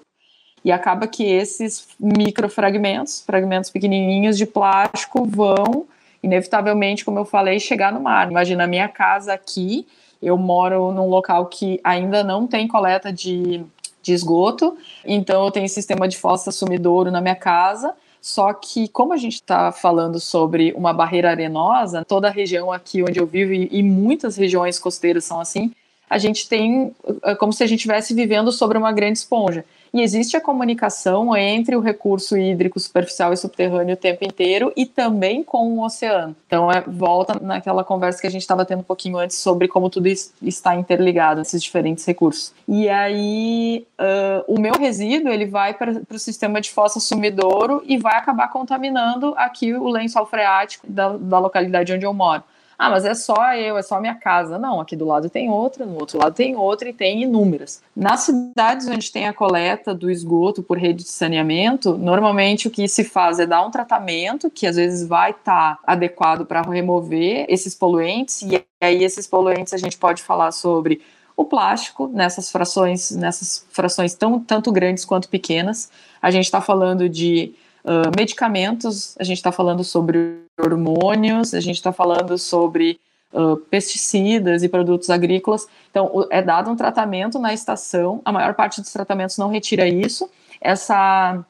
[0.64, 5.86] E acaba que esses microfragmentos, fragmentos pequenininhos de plástico, vão
[6.22, 8.30] inevitavelmente, como eu falei, chegar no mar.
[8.30, 9.86] Imagina a minha casa aqui,
[10.22, 13.62] eu moro num local que ainda não tem coleta de,
[14.02, 19.12] de esgoto, então eu tenho sistema de fossa sumidouro na minha casa, só que, como
[19.12, 23.52] a gente está falando sobre uma barreira arenosa, toda a região aqui onde eu vivo,
[23.52, 25.72] e, muitas regiões costeiras são assim,
[26.08, 29.64] a gente tem é como se a gente estivesse vivendo sobre uma grande esponja.
[29.92, 34.86] E existe a comunicação entre o recurso hídrico superficial e subterrâneo o tempo inteiro e
[34.86, 36.34] também com o oceano.
[36.46, 39.90] Então, é, volta naquela conversa que a gente estava tendo um pouquinho antes sobre como
[39.90, 42.54] tudo está interligado, esses diferentes recursos.
[42.66, 47.98] E aí, uh, o meu resíduo ele vai para o sistema de fossa sumidouro e
[47.98, 52.42] vai acabar contaminando aqui o lençol freático da, da localidade onde eu moro.
[52.78, 54.58] Ah, mas é só eu, é só minha casa.
[54.58, 57.82] Não, aqui do lado tem outra, no outro lado tem outra e tem inúmeras.
[57.94, 62.88] Nas cidades onde tem a coleta do esgoto por rede de saneamento, normalmente o que
[62.88, 67.46] se faz é dar um tratamento que às vezes vai estar tá adequado para remover
[67.48, 71.00] esses poluentes e aí esses poluentes a gente pode falar sobre
[71.36, 75.90] o plástico nessas frações, nessas frações tão tanto grandes quanto pequenas.
[76.20, 81.76] A gente está falando de uh, medicamentos, a gente está falando sobre hormônios, a gente
[81.76, 83.00] está falando sobre
[83.32, 85.66] uh, pesticidas e produtos agrícolas.
[85.90, 90.28] Então, é dado um tratamento na estação, a maior parte dos tratamentos não retira isso.
[90.60, 91.44] Essa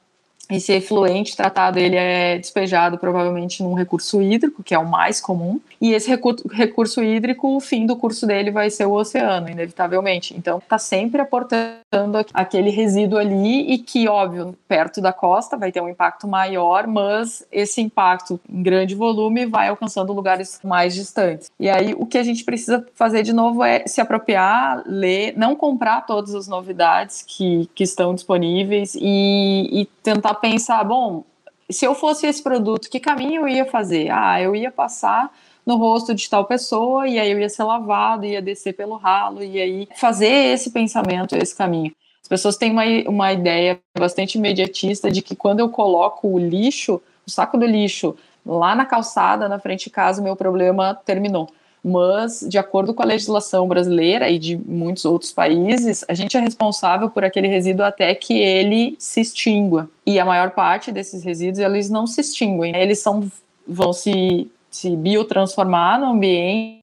[0.51, 5.61] esse efluente tratado ele é despejado provavelmente num recurso hídrico, que é o mais comum,
[5.81, 10.35] e esse recurso, recurso hídrico, o fim do curso dele vai ser o oceano, inevitavelmente.
[10.37, 15.81] Então, está sempre aportando aquele resíduo ali e que, óbvio, perto da costa vai ter
[15.81, 21.51] um impacto maior, mas esse impacto em grande volume vai alcançando lugares mais distantes.
[21.59, 25.57] E aí, o que a gente precisa fazer de novo é se apropriar, ler, não
[25.57, 31.25] comprar todas as novidades que, que estão disponíveis e, e tentar pensar, bom,
[31.71, 34.11] se eu fosse esse produto, que caminho eu ia fazer?
[34.11, 35.31] Ah, eu ia passar
[35.65, 39.43] no rosto de tal pessoa e aí eu ia ser lavado, ia descer pelo ralo
[39.43, 41.93] e aí fazer esse pensamento, esse caminho.
[42.21, 47.01] As pessoas têm uma, uma ideia bastante imediatista de que quando eu coloco o lixo,
[47.27, 51.49] o saco do lixo lá na calçada, na frente de casa, o meu problema terminou
[51.85, 56.41] mas de acordo com a legislação brasileira e de muitos outros países, a gente é
[56.41, 59.91] responsável por aquele resíduo até que ele se extingua.
[60.07, 63.29] E a maior parte desses resíduos, eles não se extinguem, eles são,
[63.67, 66.81] vão se, se biotransformar no ambiente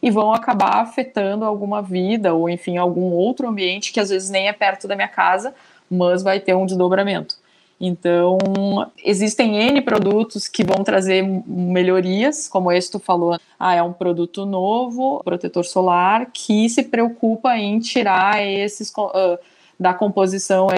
[0.00, 4.48] e vão acabar afetando alguma vida ou, enfim, algum outro ambiente que às vezes nem
[4.48, 5.52] é perto da minha casa,
[5.90, 7.39] mas vai ter um desdobramento.
[7.80, 8.36] Então,
[9.02, 14.44] existem N produtos que vão trazer melhorias, como esse tu falou, ah, é um produto
[14.44, 19.38] novo, protetor solar, que se preocupa em tirar esses uh,
[19.78, 20.68] da composição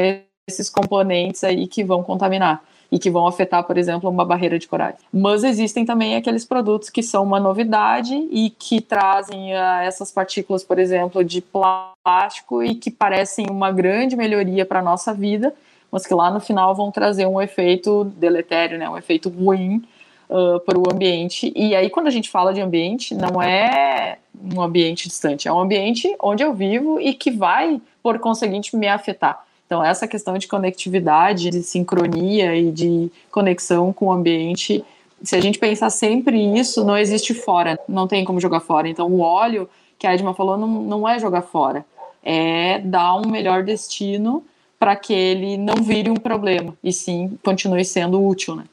[0.47, 4.69] esses componentes aí que vão contaminar e que vão afetar, por exemplo, uma barreira de
[4.69, 4.97] corais.
[5.13, 10.63] Mas existem também aqueles produtos que são uma novidade e que trazem uh, essas partículas,
[10.63, 15.55] por exemplo, de plástico e que parecem uma grande melhoria para a nossa vida,
[15.93, 19.85] mas que lá no final vão trazer um efeito deletério, né, um efeito ruim
[20.31, 21.53] uh, para o ambiente.
[21.55, 24.17] E aí, quando a gente fala de ambiente, não é
[24.55, 28.89] um ambiente distante, é um ambiente onde eu vivo e que vai, por conseguinte, me
[28.89, 29.45] afetar.
[29.67, 34.83] Então, essa questão de conectividade, de sincronia e de conexão com o ambiente,
[35.23, 38.89] se a gente pensar sempre isso, não existe fora, não tem como jogar fora.
[38.89, 39.69] Então, o óleo,
[39.99, 41.85] que a Edma falou, não, não é jogar fora,
[42.23, 44.43] é dar um melhor destino
[44.83, 48.65] para que ele não vire um problema e sim continue sendo útil, né?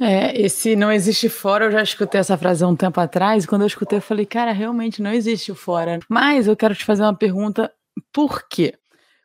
[0.00, 3.48] É, esse não existe fora, eu já escutei essa frase há um tempo atrás, e
[3.48, 5.98] quando eu escutei eu falei, cara, realmente não existe o fora.
[6.08, 7.68] Mas eu quero te fazer uma pergunta,
[8.12, 8.74] por quê?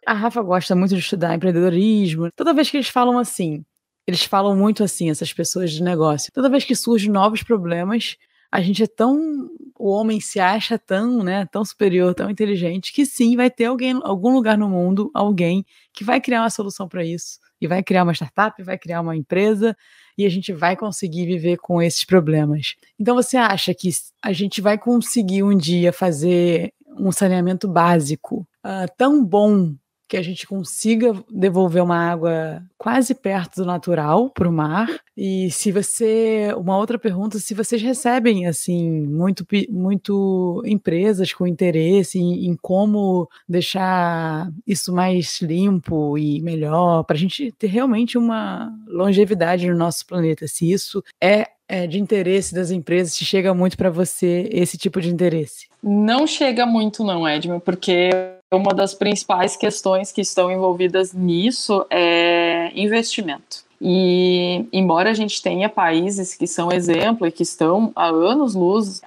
[0.04, 2.32] A Rafa gosta muito de estudar empreendedorismo.
[2.36, 3.64] Toda vez que eles falam assim,
[4.08, 6.32] eles falam muito assim, essas pessoas de negócio.
[6.34, 8.18] Toda vez que surgem novos problemas,
[8.52, 9.50] a gente é tão.
[9.80, 14.00] O homem se acha tão, né, tão superior, tão inteligente, que sim, vai ter alguém,
[14.04, 17.40] algum lugar no mundo, alguém que vai criar uma solução para isso.
[17.60, 19.76] E vai criar uma startup, vai criar uma empresa,
[20.18, 22.76] e a gente vai conseguir viver com esses problemas.
[23.00, 23.90] Então você acha que
[24.22, 29.74] a gente vai conseguir um dia fazer um saneamento básico uh, tão bom
[30.12, 34.90] que a gente consiga devolver uma água quase perto do natural para o mar.
[35.16, 42.20] E se você, uma outra pergunta, se vocês recebem assim muito, muito empresas com interesse
[42.20, 48.70] em, em como deixar isso mais limpo e melhor para a gente ter realmente uma
[48.88, 50.46] longevidade no nosso planeta.
[50.46, 55.00] Se isso é é, de interesse das empresas, se chega muito para você esse tipo
[55.00, 55.68] de interesse?
[55.82, 58.10] Não chega muito, não, Edmo, porque
[58.54, 63.64] uma das principais questões que estão envolvidas nisso é investimento.
[63.80, 69.02] E embora a gente tenha países que são exemplo e que estão há anos luz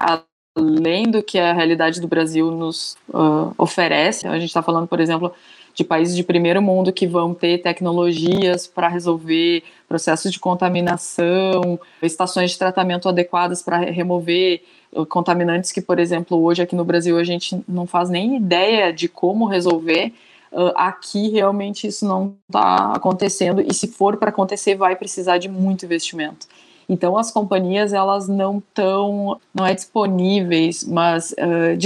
[0.56, 5.00] além do que a realidade do Brasil nos uh, oferece, a gente está falando, por
[5.00, 5.32] exemplo,
[5.74, 12.52] de países de primeiro mundo que vão ter tecnologias para resolver processos de contaminação, estações
[12.52, 14.62] de tratamento adequadas para remover
[14.92, 18.92] uh, contaminantes que, por exemplo, hoje aqui no Brasil a gente não faz nem ideia
[18.92, 20.12] de como resolver.
[20.52, 25.48] Uh, aqui realmente isso não está acontecendo e se for para acontecer vai precisar de
[25.48, 26.46] muito investimento.
[26.88, 31.76] Então as companhias elas não estão, não é disponíveis, mas uh,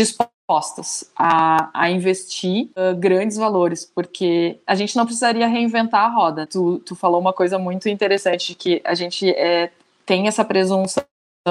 [0.49, 6.47] dispostas a, a investir uh, grandes valores, porque a gente não precisaria reinventar a roda.
[6.47, 9.71] Tu, tu falou uma coisa muito interessante, que a gente é,
[10.07, 11.05] tem essa presunção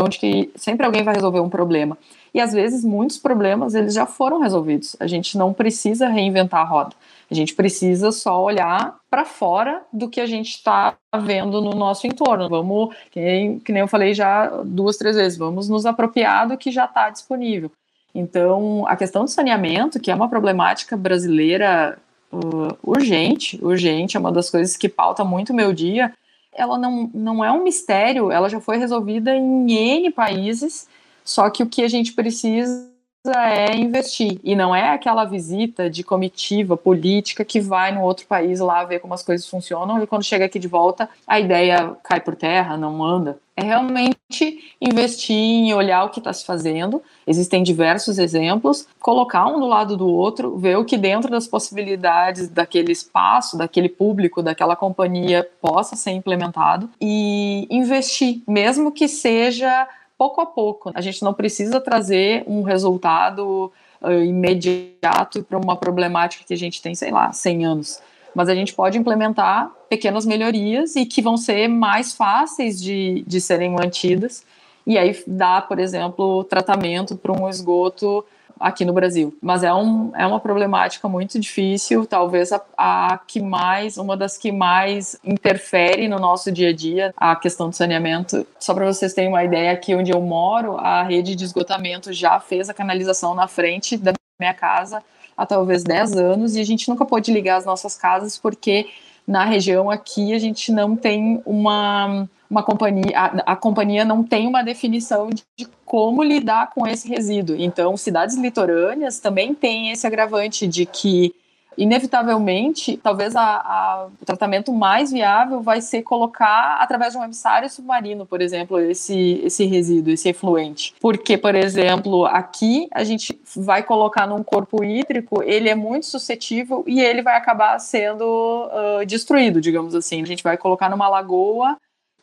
[0.09, 1.97] de que sempre alguém vai resolver um problema.
[2.33, 4.95] E às vezes muitos problemas eles já foram resolvidos.
[4.99, 6.95] A gente não precisa reinventar a roda.
[7.29, 12.05] A gente precisa só olhar para fora do que a gente está vendo no nosso
[12.05, 12.47] entorno.
[12.47, 16.57] Vamos, que nem, que nem eu falei já duas, três vezes, vamos nos apropriar do
[16.57, 17.71] que já está disponível.
[18.17, 21.99] Então, a questão do saneamento, que é uma problemática brasileira
[22.33, 26.11] uh, urgente, urgente, é uma das coisas que pauta muito o meu dia,
[26.51, 30.87] ela não, não é um mistério, ela já foi resolvida em N países,
[31.23, 32.89] só que o que a gente precisa
[33.25, 34.39] é investir.
[34.43, 38.99] E não é aquela visita de comitiva política que vai no outro país lá ver
[38.99, 42.77] como as coisas funcionam e quando chega aqui de volta a ideia cai por terra,
[42.77, 43.39] não anda.
[43.55, 47.01] É realmente investir em olhar o que está se fazendo.
[47.25, 52.49] Existem diversos exemplos, colocar um do lado do outro, ver o que dentro das possibilidades
[52.49, 59.87] daquele espaço, daquele público, daquela companhia possa ser implementado e investir, mesmo que seja
[60.17, 60.91] pouco a pouco.
[60.93, 66.81] A gente não precisa trazer um resultado uh, imediato para uma problemática que a gente
[66.81, 68.01] tem, sei lá, 100 anos.
[68.33, 73.41] Mas a gente pode implementar pequenas melhorias e que vão ser mais fáceis de, de
[73.41, 74.43] serem mantidas.
[74.85, 78.23] E aí dá, por exemplo, tratamento para um esgoto
[78.59, 79.35] aqui no Brasil.
[79.41, 84.37] Mas é, um, é uma problemática muito difícil, talvez a, a que mais, uma das
[84.37, 88.45] que mais interfere no nosso dia a dia, a questão do saneamento.
[88.59, 92.39] Só para vocês terem uma ideia, aqui onde eu moro, a rede de esgotamento já
[92.39, 95.01] fez a canalização na frente da minha casa
[95.35, 98.87] há talvez 10 anos e a gente nunca pôde ligar as nossas casas porque
[99.27, 104.47] na região aqui a gente não tem uma uma companhia, a, a, companhia não tem
[104.47, 107.55] uma definição de, de, como lidar com esse resíduo.
[107.57, 111.33] Então, cidades litorâneas também têm esse agravante de que
[111.77, 117.69] inevitavelmente, talvez a, a, o tratamento mais viável vai ser colocar através de um emissário
[117.69, 120.95] submarino, por exemplo, esse, esse resíduo, esse efluente.
[120.99, 126.83] Porque, por exemplo, aqui a gente vai colocar num corpo hídrico, ele é muito suscetível
[126.87, 130.21] e ele vai acabar sendo uh, destruído, digamos assim.
[130.21, 131.77] A gente vai colocar numa lagoa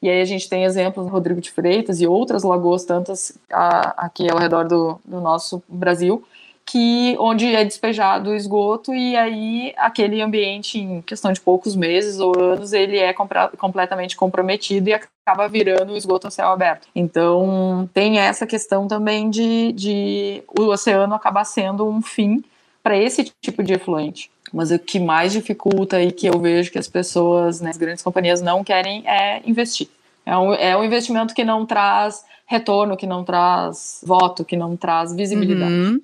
[0.05, 4.31] e aí a gente tem exemplos Rodrigo de Freitas e outras lagoas, tantas a, aqui
[4.31, 6.23] ao redor do, do nosso Brasil,
[6.67, 12.21] que onde é despejado o esgoto e aí aquele ambiente em questão de poucos meses
[12.21, 16.87] ou anos ele é completamente comprometido e acaba virando o esgoto a céu aberto.
[16.95, 22.45] Então tem essa questão também de, de o oceano acabar sendo um fim
[22.83, 24.31] para esse tipo de efluente.
[24.55, 28.05] Mas o que mais dificulta e que eu vejo que as pessoas, né, as grandes
[28.05, 29.89] companhias não querem é investir.
[30.25, 34.77] É um, é um investimento que não traz retorno, que não traz voto, que não
[34.77, 35.73] traz visibilidade.
[35.73, 36.01] Uhum.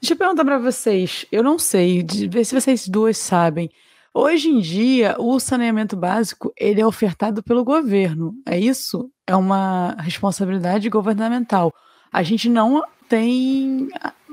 [0.00, 3.70] Deixa eu perguntar para vocês, eu não sei, ver se vocês duas sabem.
[4.14, 8.34] Hoje em dia, o saneamento básico ele é ofertado pelo governo.
[8.46, 9.10] É isso?
[9.26, 11.72] É uma responsabilidade governamental.
[12.10, 13.88] A gente não tem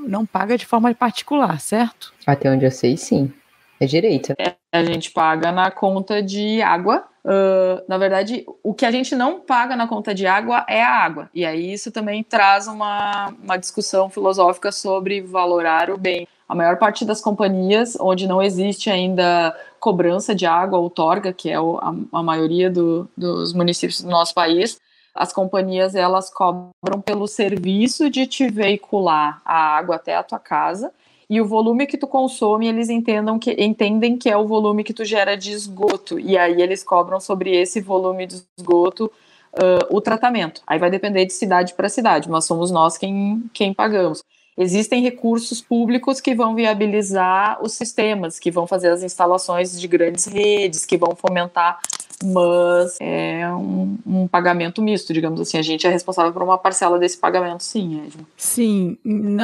[0.08, 2.14] não paga de forma particular, certo?
[2.26, 3.32] Até onde eu sei, sim.
[3.80, 4.34] É direito.
[4.40, 9.14] É, a gente paga na conta de água, Uh, na verdade, o que a gente
[9.14, 11.30] não paga na conta de água é a água.
[11.34, 16.26] E aí isso também traz uma, uma discussão filosófica sobre valorar o bem.
[16.48, 21.60] A maior parte das companhias, onde não existe ainda cobrança de água, outorga, que é
[21.60, 24.80] o, a, a, maioria do, dos municípios do nosso país,
[25.18, 30.92] as companhias elas cobram pelo serviço de te veicular a água até a tua casa
[31.30, 34.94] e o volume que tu consome, eles entendam que, entendem que é o volume que
[34.94, 39.12] tu gera de esgoto, e aí eles cobram sobre esse volume de esgoto
[39.54, 40.62] uh, o tratamento.
[40.66, 44.24] Aí vai depender de cidade para cidade, mas somos nós quem, quem pagamos.
[44.58, 50.26] Existem recursos públicos que vão viabilizar os sistemas, que vão fazer as instalações de grandes
[50.26, 51.78] redes, que vão fomentar,
[52.24, 55.58] mas é um, um pagamento misto, digamos assim.
[55.58, 58.24] A gente é responsável por uma parcela desse pagamento, sim, Edna.
[58.36, 58.98] Sim,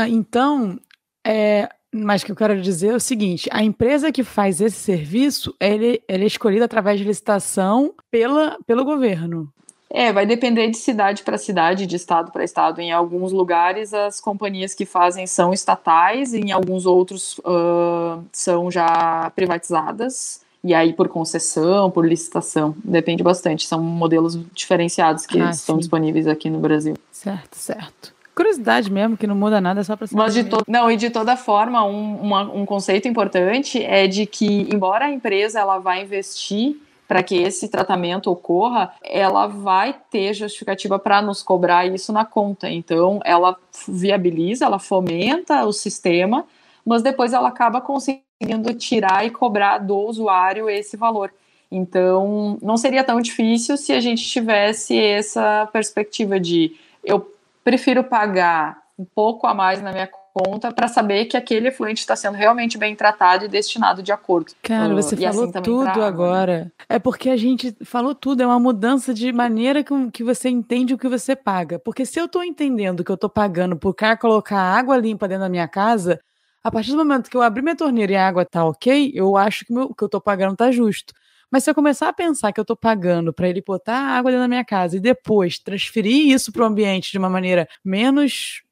[0.10, 0.80] então
[1.26, 4.78] é, mas o que eu quero dizer é o seguinte: a empresa que faz esse
[4.78, 9.48] serviço, ele, ele é escolhida através de licitação pela, pelo governo.
[9.96, 12.82] É, vai depender de cidade para cidade, de estado para estado.
[12.82, 19.32] Em alguns lugares, as companhias que fazem são estatais, em alguns outros uh, são já
[19.36, 20.43] privatizadas.
[20.64, 23.68] E aí, por concessão, por licitação, depende bastante.
[23.68, 25.80] São modelos diferenciados que ah, estão sim.
[25.80, 26.96] disponíveis aqui no Brasil.
[27.12, 28.14] Certo, certo.
[28.34, 30.08] Curiosidade mesmo, que não muda nada, só para.
[30.12, 30.64] Mas de to...
[30.68, 35.12] Não, e de toda forma, um, uma, um conceito importante é de que, embora a
[35.12, 41.44] empresa ela vá investir para que esse tratamento ocorra, ela vai ter justificativa para nos
[41.44, 42.70] cobrar isso na conta.
[42.70, 43.56] Então, ela
[43.88, 46.46] viabiliza, ela fomenta o sistema,
[46.86, 51.34] mas depois ela acaba conseguindo tirar e cobrar do usuário esse valor.
[51.72, 57.28] Então, não seria tão difícil se a gente tivesse essa perspectiva de eu
[57.64, 62.16] prefiro pagar um pouco a mais na minha conta para saber que aquele efluente está
[62.16, 64.52] sendo realmente bem tratado e destinado de acordo.
[64.64, 66.06] Cara, você uh, falou assim tudo né?
[66.06, 66.60] agora.
[66.66, 66.72] Né?
[66.90, 70.94] É porque a gente falou tudo, é uma mudança de maneira que, que você entende
[70.94, 71.78] o que você paga.
[71.78, 75.44] Porque se eu estou entendendo que eu estou pagando por cá colocar água limpa dentro
[75.44, 76.20] da minha casa,
[76.64, 79.36] a partir do momento que eu abrir minha torneira e a água tá ok, eu
[79.36, 81.14] acho que o que eu estou pagando tá justo.
[81.52, 84.44] Mas se eu começar a pensar que eu estou pagando para ele botar água dentro
[84.44, 88.64] da minha casa e depois transferir isso para o ambiente de uma maneira menos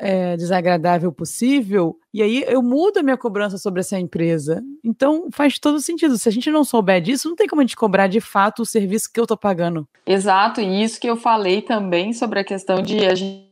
[0.00, 4.62] é, desagradável possível, e aí eu mudo a minha cobrança sobre essa empresa.
[4.84, 6.18] Então faz todo sentido.
[6.18, 8.66] Se a gente não souber disso, não tem como a gente cobrar de fato o
[8.66, 9.88] serviço que eu estou pagando.
[10.06, 13.45] Exato, e isso que eu falei também sobre a questão de a gente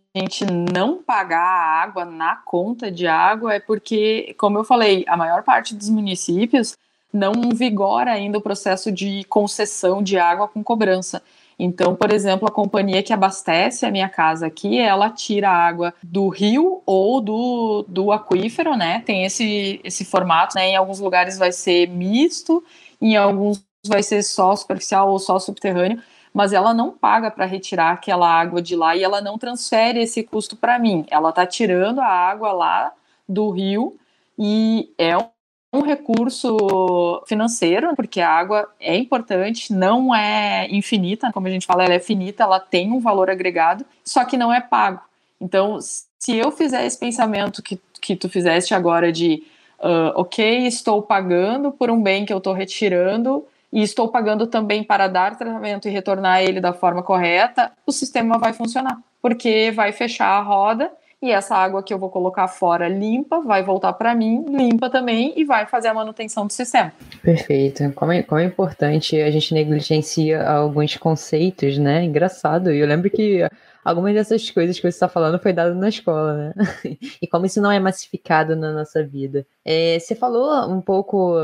[0.52, 5.42] não pagar a água na conta de água é porque, como eu falei, a maior
[5.42, 6.76] parte dos municípios
[7.12, 11.20] não vigora ainda o processo de concessão de água com cobrança.
[11.58, 15.94] Então, por exemplo, a companhia que abastece a minha casa aqui, ela tira a água
[16.02, 19.02] do rio ou do, do aquífero, né?
[19.06, 20.68] Tem esse, esse formato, né?
[20.70, 22.62] Em alguns lugares vai ser misto,
[23.00, 26.02] em alguns vai ser só superficial ou só subterrâneo,
[26.34, 30.24] mas ela não paga para retirar aquela água de lá e ela não transfere esse
[30.24, 31.06] custo para mim.
[31.08, 32.92] Ela está tirando a água lá
[33.28, 33.96] do rio
[34.36, 35.16] e é
[35.72, 41.84] um recurso financeiro, porque a água é importante, não é infinita, como a gente fala,
[41.84, 45.00] ela é finita, ela tem um valor agregado, só que não é pago.
[45.40, 49.42] Então, se eu fizer esse pensamento que, que tu fizeste agora de,
[49.80, 53.44] uh, ok, estou pagando por um bem que eu estou retirando,
[53.74, 58.38] e estou pagando também para dar tratamento e retornar ele da forma correta, o sistema
[58.38, 62.86] vai funcionar, porque vai fechar a roda e essa água que eu vou colocar fora
[62.86, 66.92] limpa vai voltar para mim, limpa também e vai fazer a manutenção do sistema.
[67.20, 67.90] Perfeito.
[67.94, 72.04] Como é, como é importante a gente negligencia alguns conceitos, né?
[72.04, 72.70] Engraçado.
[72.70, 73.40] E eu lembro que
[73.82, 76.54] algumas dessas coisas que você está falando foi dado na escola, né?
[77.20, 79.46] e como isso não é massificado na nossa vida.
[79.64, 81.38] É, você falou um pouco,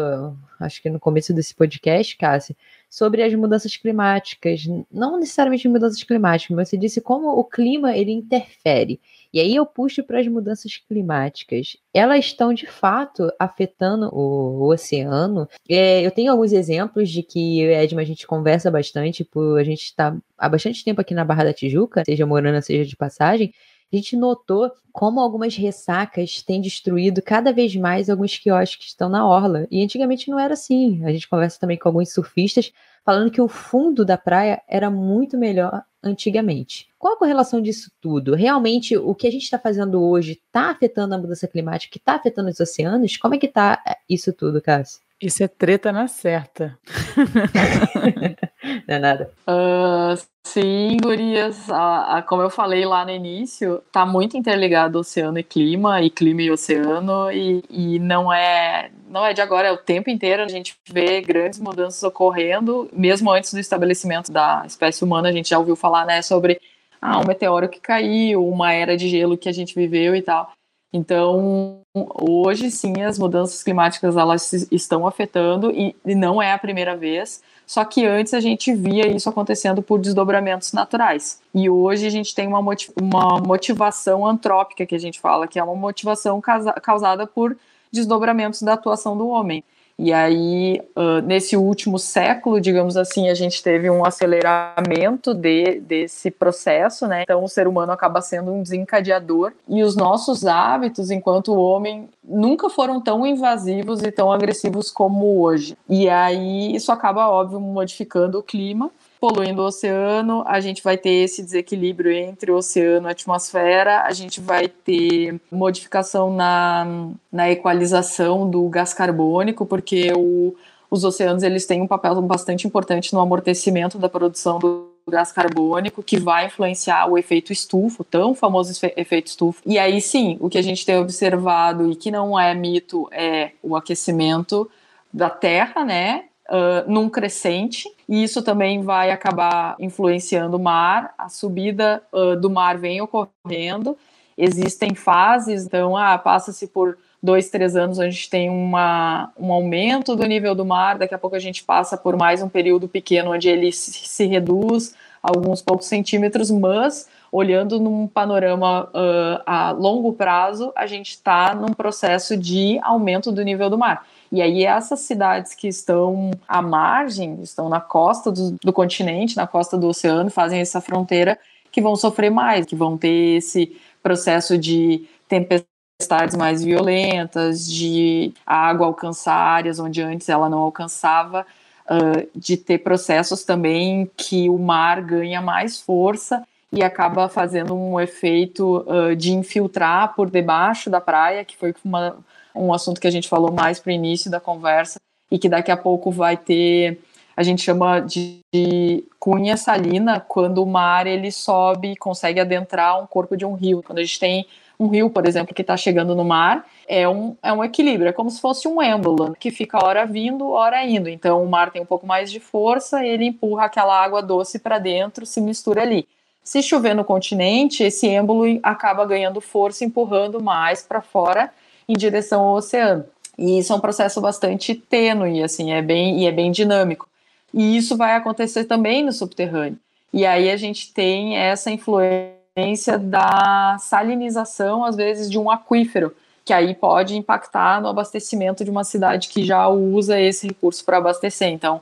[0.61, 2.57] acho que no começo desse podcast, Cássia,
[2.89, 4.63] sobre as mudanças climáticas.
[4.91, 9.01] Não necessariamente mudanças climáticas, mas você disse como o clima ele interfere.
[9.33, 11.77] E aí eu puxo para as mudanças climáticas.
[11.95, 15.49] Elas estão de fato afetando o, o oceano.
[15.69, 19.59] É, eu tenho alguns exemplos de que eu e Edma a gente conversa bastante, por
[19.59, 22.85] a gente estar tá há bastante tempo aqui na Barra da Tijuca, seja morando, seja
[22.85, 23.55] de passagem.
[23.93, 29.09] A gente notou como algumas ressacas têm destruído cada vez mais alguns quiosques que estão
[29.09, 29.67] na orla.
[29.71, 31.05] E antigamente não era assim.
[31.05, 32.73] A gente conversa também com alguns surfistas
[33.05, 36.89] falando que o fundo da praia era muito melhor antigamente.
[36.99, 38.35] Qual a correlação disso tudo?
[38.35, 42.51] Realmente, o que a gente está fazendo hoje está afetando a mudança climática, está afetando
[42.51, 43.17] os oceanos?
[43.17, 45.01] Como é que está eh, isso tudo, Cássio?
[45.21, 46.79] Isso é treta na certa.
[48.87, 49.31] Não é nada.
[49.49, 51.71] Uh, sim, gurias.
[51.71, 56.11] A, a, como eu falei lá no início, tá muito interligado oceano e clima, e
[56.11, 60.43] clima e oceano, e, e não é não é de agora, é o tempo inteiro
[60.43, 65.51] a gente vê grandes mudanças ocorrendo, mesmo antes do estabelecimento da espécie humana, a gente
[65.51, 66.61] já ouviu falar, né, sobre
[67.03, 70.53] ah, um meteoro que caiu, uma era de gelo que a gente viveu e tal.
[70.93, 76.97] Então, hoje sim, as mudanças climáticas elas estão afetando e, e não é a primeira
[76.97, 77.43] vez.
[77.65, 81.41] Só que antes a gente via isso acontecendo por desdobramentos naturais.
[81.55, 82.59] E hoje a gente tem uma,
[83.01, 86.41] uma motivação antrópica que a gente fala, que é uma motivação
[86.83, 87.57] causada por
[87.93, 89.63] desdobramentos da atuação do homem.
[90.03, 96.31] E aí, uh, nesse último século, digamos assim, a gente teve um aceleramento de, desse
[96.31, 97.25] processo, né?
[97.25, 99.53] Então, o ser humano acaba sendo um desencadeador.
[99.69, 105.77] E os nossos hábitos, enquanto homem, nunca foram tão invasivos e tão agressivos como hoje.
[105.87, 108.91] E aí, isso acaba, óbvio, modificando o clima
[109.21, 114.03] poluindo o oceano, a gente vai ter esse desequilíbrio entre o oceano e a atmosfera,
[114.03, 120.57] a gente vai ter modificação na, na equalização do gás carbônico, porque o,
[120.91, 126.03] os oceanos eles têm um papel bastante importante no amortecimento da produção do gás carbônico,
[126.03, 129.61] que vai influenciar o efeito estufa, o tão famoso efeito estufa.
[129.67, 133.53] E aí sim, o que a gente tem observado e que não é mito é
[133.63, 134.71] o aquecimento
[135.13, 136.25] da Terra, né?
[136.51, 141.15] Uh, num crescente, e isso também vai acabar influenciando o mar.
[141.17, 143.97] A subida uh, do mar vem ocorrendo,
[144.37, 150.17] existem fases, então ah, passa-se por dois, três anos, a gente tem uma, um aumento
[150.17, 153.33] do nível do mar, daqui a pouco a gente passa por mais um período pequeno
[153.33, 160.13] onde ele se, se reduz alguns poucos centímetros, mas olhando num panorama uh, a longo
[160.15, 164.05] prazo, a gente está num processo de aumento do nível do mar.
[164.33, 169.47] E aí essas cidades que estão à margem, estão na costa do, do continente, na
[169.47, 171.39] costa do oceano, fazem essa fronteira,
[171.73, 178.87] que vão sofrer mais, que vão ter esse processo de tempestades mais violentas, de água
[178.87, 181.45] alcançar áreas onde antes ela não alcançava,
[181.87, 188.01] uh, de ter processos também que o mar ganha mais força e acaba fazendo um
[188.01, 192.17] efeito uh, de infiltrar por debaixo da praia, que foi uma,
[192.55, 194.99] um assunto que a gente falou mais para o início da conversa
[195.31, 197.01] e que daqui a pouco vai ter,
[197.37, 203.01] a gente chama de, de cunha salina, quando o mar ele sobe e consegue adentrar
[203.03, 203.83] um corpo de um rio.
[203.83, 204.47] Quando a gente tem
[204.79, 208.13] um rio, por exemplo, que está chegando no mar, é um, é um equilíbrio, é
[208.13, 211.09] como se fosse um êmbolo, que fica hora vindo, hora indo.
[211.09, 214.79] Então o mar tem um pouco mais de força, ele empurra aquela água doce para
[214.79, 216.09] dentro, se mistura ali.
[216.43, 221.51] Se chover no continente, esse êmbolo acaba ganhando força, empurrando mais para fora
[221.93, 223.05] em direção ao oceano.
[223.39, 227.09] E isso é um processo bastante tênue, assim, é bem, e é bem dinâmico.
[227.53, 229.79] E isso vai acontecer também no subterrâneo.
[230.13, 236.15] E aí a gente tem essa influência da salinização, às vezes, de um aquífero,
[236.45, 240.99] que aí pode impactar no abastecimento de uma cidade que já usa esse recurso para
[240.99, 241.49] abastecer.
[241.49, 241.81] Então,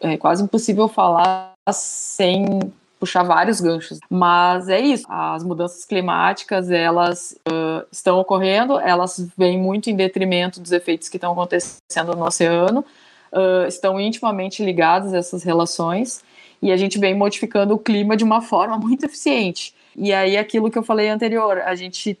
[0.00, 3.98] é quase impossível falar sem puxar vários ganchos.
[4.08, 10.60] Mas é isso, as mudanças climáticas, elas uh, estão ocorrendo, elas vêm muito em detrimento
[10.60, 12.84] dos efeitos que estão acontecendo no oceano,
[13.32, 16.22] uh, estão intimamente ligadas essas relações,
[16.60, 19.74] e a gente vem modificando o clima de uma forma muito eficiente.
[19.96, 22.16] E aí, aquilo que eu falei anterior, a gente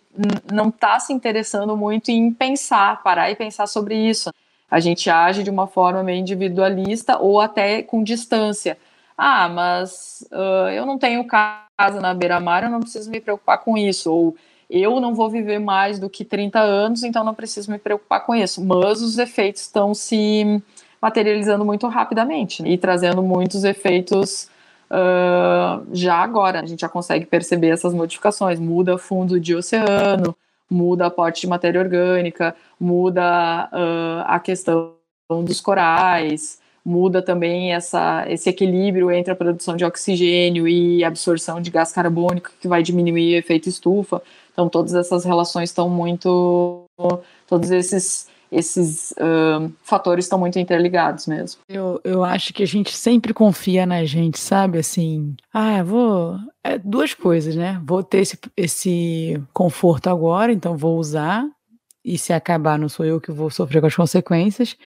[0.52, 4.32] não está se interessando muito em pensar, parar e pensar sobre isso.
[4.68, 8.76] A gente age de uma forma meio individualista ou até com distância
[9.22, 13.76] ah, mas uh, eu não tenho casa na beira-mar, eu não preciso me preocupar com
[13.76, 14.10] isso.
[14.10, 14.34] Ou
[14.70, 18.34] eu não vou viver mais do que 30 anos, então não preciso me preocupar com
[18.34, 18.64] isso.
[18.64, 20.62] Mas os efeitos estão se
[21.02, 22.70] materializando muito rapidamente né?
[22.70, 24.48] e trazendo muitos efeitos
[24.90, 26.60] uh, já agora.
[26.60, 28.58] A gente já consegue perceber essas modificações.
[28.58, 30.34] Muda fundo de oceano,
[30.70, 34.94] muda aporte de matéria orgânica, muda uh, a questão
[35.44, 41.70] dos corais, muda também essa, esse equilíbrio entre a produção de oxigênio e absorção de
[41.70, 44.22] gás carbônico, que vai diminuir o efeito estufa.
[44.52, 46.84] Então, todas essas relações estão muito.
[47.46, 51.60] Todos esses, esses uh, fatores estão muito interligados mesmo.
[51.68, 54.78] Eu, eu acho que a gente sempre confia na gente, sabe?
[54.78, 56.36] Assim, ah, vou.
[56.64, 57.80] É duas coisas, né?
[57.84, 61.46] Vou ter esse, esse conforto agora, então vou usar.
[62.04, 64.76] E se acabar, não sou eu que vou sofrer com as consequências.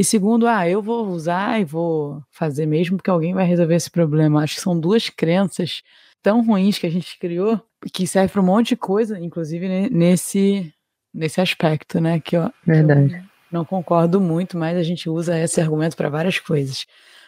[0.00, 3.90] E segundo, ah, eu vou usar e vou fazer mesmo porque alguém vai resolver esse
[3.90, 4.42] problema.
[4.42, 5.82] Acho que são duas crenças
[6.22, 7.60] tão ruins que a gente criou
[7.92, 10.72] que serve para um monte de coisa, inclusive nesse
[11.12, 12.18] nesse aspecto, né?
[12.18, 13.22] Que, ó, Verdade.
[13.52, 16.86] Não concordo muito, mas a gente usa esse argumento para várias coisas.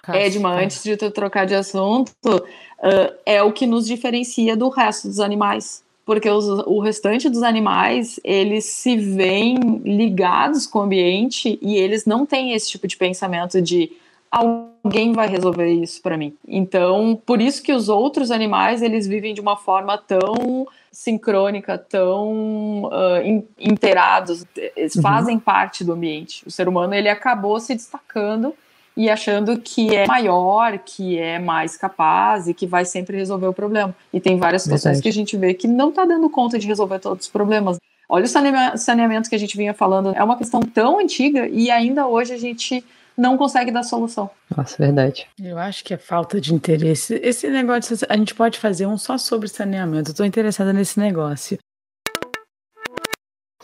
[0.08, 5.08] Edma, antes de tu trocar de assunto, uh, é o que nos diferencia do resto
[5.08, 5.84] dos animais.
[6.04, 12.04] Porque os, o restante dos animais, eles se veem ligados com o ambiente e eles
[12.04, 13.92] não têm esse tipo de pensamento de
[14.32, 16.34] alguém vai resolver isso para mim.
[16.48, 22.84] Então, por isso que os outros animais, eles vivem de uma forma tão sincrônica, tão
[22.84, 24.44] uh, inteirados,
[24.76, 25.02] eles uhum.
[25.02, 26.46] fazem parte do ambiente.
[26.46, 28.54] O ser humano, ele acabou se destacando
[28.96, 33.52] e achando que é maior, que é mais capaz e que vai sempre resolver o
[33.52, 33.94] problema.
[34.12, 35.02] E tem várias situações Verdade.
[35.02, 37.78] que a gente vê que não está dando conta de resolver todos os problemas.
[38.08, 42.06] Olha o saneamento que a gente vinha falando, é uma questão tão antiga e ainda
[42.06, 42.84] hoje a gente
[43.16, 44.30] não consegue dar solução.
[44.54, 45.26] Nossa, verdade.
[45.40, 47.14] Eu acho que é falta de interesse.
[47.22, 50.10] Esse negócio, a gente pode fazer um só sobre saneamento.
[50.10, 51.58] Eu estou interessada nesse negócio.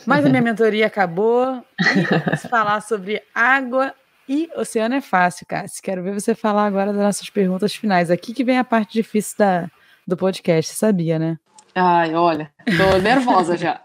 [0.05, 1.63] Mas a minha mentoria acabou.
[1.79, 3.93] E falar sobre água
[4.29, 5.81] e oceano é fácil, Cassi.
[5.81, 8.11] Quero ver você falar agora das nossas perguntas finais.
[8.11, 9.67] Aqui que vem a parte difícil da,
[10.05, 11.39] do podcast, sabia, né?
[11.73, 13.81] Ai, olha, tô nervosa já.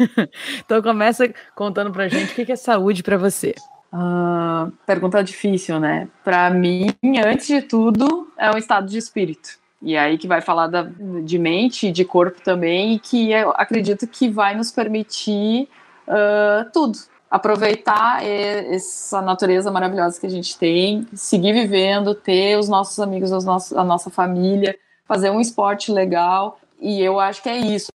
[0.64, 3.54] então começa contando pra gente o que é saúde para você.
[3.92, 6.08] Uh, pergunta difícil, né?
[6.24, 6.86] Para mim,
[7.22, 9.58] antes de tudo, é um estado de espírito.
[9.82, 10.88] E é aí que vai falar da,
[11.22, 15.68] de mente e de corpo também, e que eu acredito que vai nos permitir
[16.08, 16.98] uh, tudo
[17.34, 23.44] aproveitar essa natureza maravilhosa que a gente tem, seguir vivendo, ter os nossos amigos, os
[23.44, 26.60] nossos, a nossa família, fazer um esporte legal.
[26.80, 27.88] E eu acho que é isso.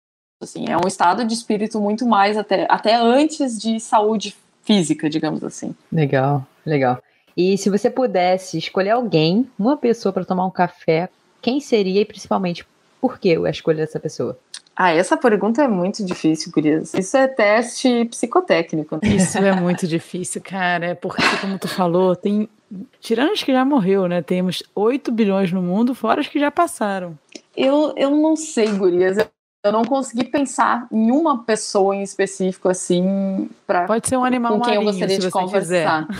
[0.43, 5.41] Assim, é um estado de espírito muito mais até, até antes de saúde física, digamos
[5.41, 5.73] assim.
[5.89, 7.01] Legal, legal.
[7.37, 11.07] E se você pudesse escolher alguém, uma pessoa para tomar um café,
[11.41, 12.67] quem seria e principalmente
[12.99, 14.37] por que a escolha dessa pessoa?
[14.81, 16.93] Ah, essa pergunta é muito difícil, Gurias.
[16.93, 18.95] Isso é teste psicotécnico.
[18.95, 19.09] Né?
[19.09, 20.85] Isso é muito difícil, cara.
[20.85, 22.47] É porque, como tu falou, tem.
[23.01, 24.21] Tirando os que já morreu, né?
[24.21, 27.19] Temos 8 bilhões no mundo, fora os que já passaram.
[27.57, 29.17] Eu, eu não sei, Gurias.
[29.65, 34.53] Eu não consegui pensar em uma pessoa em específico assim para Pode ser um animal
[34.53, 36.07] com quem marinho, eu gostaria de conversar.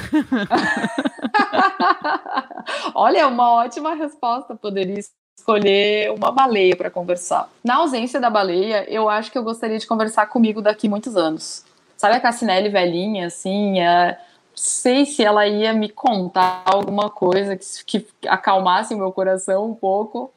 [2.94, 5.00] Olha, uma ótima resposta poderia
[5.40, 7.50] escolher uma baleia para conversar.
[7.64, 11.66] Na ausência da baleia, eu acho que eu gostaria de conversar comigo daqui muitos anos.
[11.98, 13.80] Sabe a Cassinelli velhinha, assim?
[13.82, 14.18] É,
[14.56, 19.76] sei se ela ia me contar alguma coisa que, que acalmasse o meu coração um
[19.76, 20.32] pouco.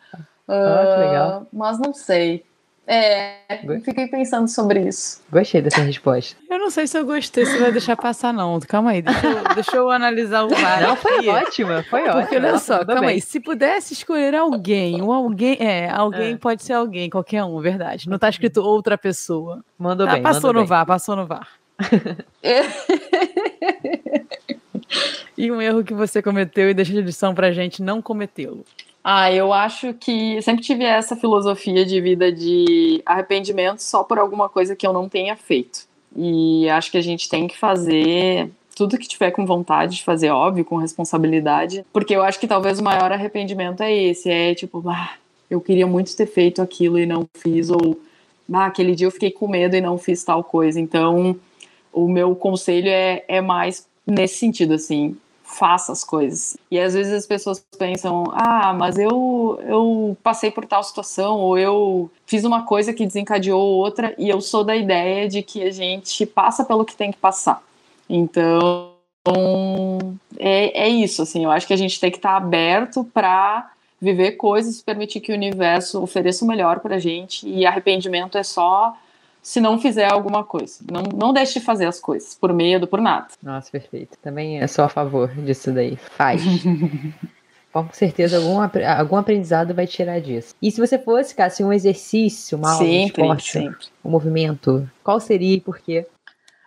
[0.48, 1.46] Ah, uh, legal.
[1.52, 2.44] Mas não sei.
[2.86, 3.38] É,
[3.84, 5.22] fiquei pensando sobre isso.
[5.30, 6.36] Gostei dessa resposta.
[6.62, 8.60] Eu não sei se eu gostei, se vai deixar passar, não.
[8.60, 10.80] Calma aí, deixa eu, deixa eu analisar o VAR.
[10.80, 12.20] Não, foi ótima, foi ótima.
[12.20, 13.10] Porque olha só, calma bem.
[13.10, 16.36] aí, se pudesse escolher alguém, ou alguém, é, alguém é.
[16.36, 18.08] pode ser alguém, qualquer um, verdade.
[18.08, 19.64] Não tá escrito outra pessoa.
[19.76, 20.22] Mandou tá, bem.
[20.22, 20.68] Passou mandou no bem.
[20.68, 21.48] VAR, passou no VAR.
[25.36, 28.64] e um erro que você cometeu e deixa de lição pra gente não cometê-lo.
[29.02, 34.48] Ah, eu acho que sempre tive essa filosofia de vida de arrependimento só por alguma
[34.48, 35.90] coisa que eu não tenha feito.
[36.16, 40.30] E acho que a gente tem que fazer tudo que tiver com vontade de fazer,
[40.30, 44.82] óbvio, com responsabilidade, porque eu acho que talvez o maior arrependimento é esse, é tipo,
[44.88, 45.12] ah,
[45.50, 48.00] eu queria muito ter feito aquilo e não fiz, ou
[48.52, 50.80] ah, aquele dia eu fiquei com medo e não fiz tal coisa.
[50.80, 51.38] Então,
[51.92, 55.16] o meu conselho é, é mais nesse sentido, assim,
[55.52, 56.56] faça as coisas.
[56.70, 61.58] E às vezes as pessoas pensam: ah, mas eu, eu passei por tal situação, ou
[61.58, 65.70] eu fiz uma coisa que desencadeou outra, e eu sou da ideia de que a
[65.70, 67.62] gente passa pelo que tem que passar.
[68.08, 68.92] Então,
[70.38, 74.32] é, é isso, assim, eu acho que a gente tem que estar aberto para viver
[74.32, 78.94] coisas, permitir que o universo ofereça o melhor para gente, e arrependimento é só
[79.42, 80.78] se não fizer alguma coisa.
[80.90, 83.26] Não, não deixe de fazer as coisas, por medo, por nada.
[83.42, 84.16] Nossa, perfeito.
[84.22, 85.96] Também é só a favor disso daí.
[85.96, 86.42] Faz.
[87.72, 90.54] Com certeza algum, algum aprendizado vai tirar disso.
[90.62, 93.86] E se você fosse, Cássio, um exercício, uma aula de esporte, sempre.
[94.04, 96.06] um movimento, qual seria e por quê?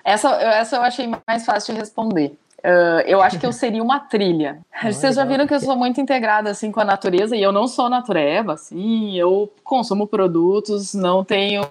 [0.03, 2.35] Essa, essa eu achei mais fácil de responder.
[2.59, 4.59] Uh, eu acho que eu seria uma trilha.
[4.83, 7.67] Vocês já viram que eu sou muito integrada assim com a natureza e eu não
[7.67, 11.63] sou natureba, assim, eu consumo produtos, não tenho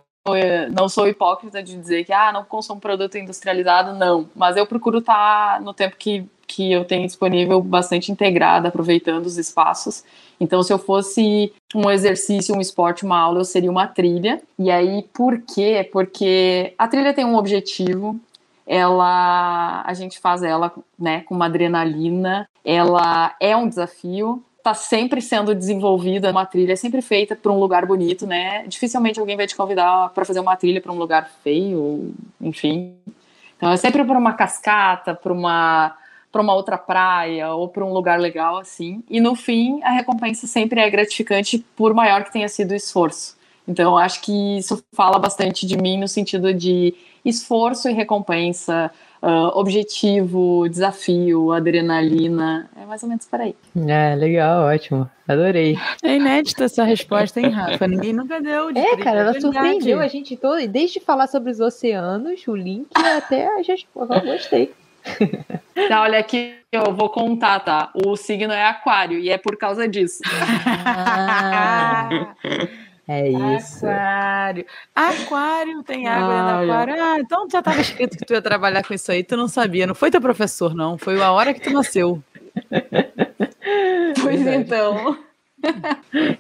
[0.73, 4.29] não sou hipócrita de dizer que ah, não consumo produto industrializado, não.
[4.35, 9.37] Mas eu procuro estar no tempo que, que eu tenho disponível bastante integrada, aproveitando os
[9.37, 10.03] espaços.
[10.41, 14.41] Então, se eu fosse um exercício, um esporte, uma aula, eu seria uma trilha.
[14.59, 15.89] E aí, por quê?
[15.93, 18.19] Porque a trilha tem um objetivo,
[18.67, 25.21] ela a gente faz ela né, com uma adrenalina, ela é um desafio, está sempre
[25.21, 28.67] sendo desenvolvida, uma trilha é sempre feita para um lugar bonito, né?
[28.67, 32.95] Dificilmente alguém vai te convidar para fazer uma trilha para um lugar feio, enfim.
[33.59, 35.95] Então é sempre para uma cascata, para uma
[36.33, 39.05] para uma outra praia ou para um lugar legal assim.
[39.09, 43.37] E no fim, a recompensa sempre é gratificante, por maior que tenha sido o esforço.
[43.69, 46.93] Então, acho que isso fala bastante de mim no sentido de
[47.25, 48.91] esforço e recompensa,
[49.25, 52.69] uh, objetivo, desafio, adrenalina.
[52.77, 53.57] É mais ou menos por aí.
[53.89, 55.11] É, legal, ótimo.
[55.27, 55.79] Adorei.
[56.03, 57.89] É inédita essa resposta, hein, Rafa?
[57.89, 58.71] Ninguém nunca deu.
[58.71, 60.67] De é, cara, ela surpreendeu a gente todo.
[60.69, 63.89] Desde falar sobre os oceanos, o link, até a gente.
[63.97, 64.73] Eu gostei.
[65.89, 67.91] Tá, olha aqui, eu vou contar, tá?
[68.07, 70.23] O signo é aquário e é por causa disso.
[70.87, 72.09] Ah,
[73.07, 73.87] é isso.
[73.87, 74.67] Aquário.
[74.95, 77.03] Aquário tem água dentro do aquário.
[77.03, 79.87] Ah, então já estava escrito que tu ia trabalhar com isso aí, tu não sabia.
[79.87, 80.97] Não foi teu professor, não.
[80.97, 82.23] Foi a hora que tu nasceu.
[84.23, 84.63] Pois Verdade.
[84.63, 85.19] então.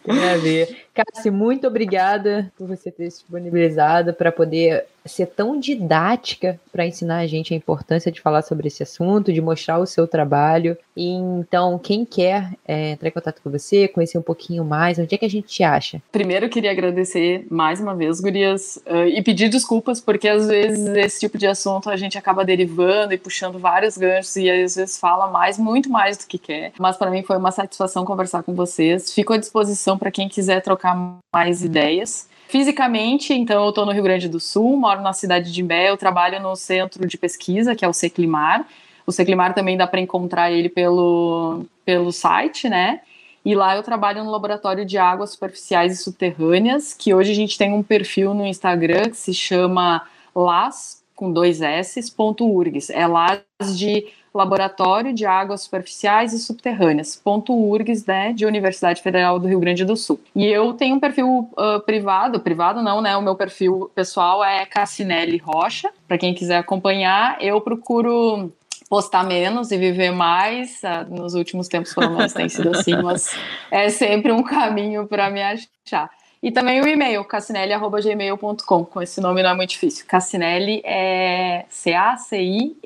[0.04, 6.86] Tem Cassi, muito obrigada por você ter se disponibilizado para poder ser tão didática para
[6.86, 10.76] ensinar a gente a importância de falar sobre esse assunto, de mostrar o seu trabalho.
[10.96, 15.14] E então, quem quer é, entrar em contato com você, conhecer um pouquinho mais, onde
[15.14, 16.00] é que a gente te acha?
[16.10, 20.86] Primeiro, eu queria agradecer mais uma vez, Gurias, uh, e pedir desculpas, porque às vezes
[20.96, 24.98] esse tipo de assunto a gente acaba derivando e puxando vários ganchos e às vezes
[24.98, 26.72] fala mais, muito mais do que quer.
[26.78, 29.12] Mas para mim foi uma satisfação conversar com vocês.
[29.12, 30.83] Fico à disposição para quem quiser trocar
[31.32, 32.28] mais ideias.
[32.48, 35.96] Fisicamente, então, eu estou no Rio Grande do Sul, moro na cidade de Imbé, eu
[35.96, 38.66] trabalho no centro de pesquisa, que é o Seclimar.
[39.06, 43.00] O Seclimar também dá para encontrar ele pelo, pelo site, né?
[43.44, 47.58] E lá eu trabalho no laboratório de águas superficiais e subterrâneas, que hoje a gente
[47.58, 50.02] tem um perfil no Instagram que se chama
[50.34, 52.90] las, com dois S, ponto URGS.
[52.90, 53.42] É las
[53.76, 59.60] de Laboratório de Águas Superficiais e Subterrâneas, ponto URGS, né, de Universidade Federal do Rio
[59.60, 60.20] Grande do Sul.
[60.34, 64.66] E eu tenho um perfil uh, privado, privado não, né, o meu perfil pessoal é
[64.66, 68.52] Cassinelli Rocha, para quem quiser acompanhar, eu procuro
[68.90, 70.80] postar menos e viver mais.
[70.82, 73.36] Uh, nos últimos tempos, pelo menos, tem sido assim, mas
[73.70, 76.10] é sempre um caminho para me achar.
[76.44, 78.84] E também o e-mail, cassinelli.gmail.com.
[78.84, 80.04] Com esse nome não é muito difícil.
[80.06, 82.84] Cassinelli é C-A-C-I-N-E-L-E.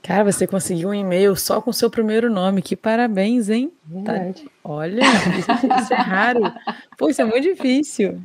[0.00, 2.62] Cara, você conseguiu um e-mail só com seu primeiro nome.
[2.62, 3.72] Que parabéns, hein?
[3.84, 4.44] Verdade.
[4.44, 4.50] Tá.
[4.62, 5.50] Olha, isso,
[5.80, 6.52] isso, é raro.
[6.96, 8.22] Pô, isso é muito difícil.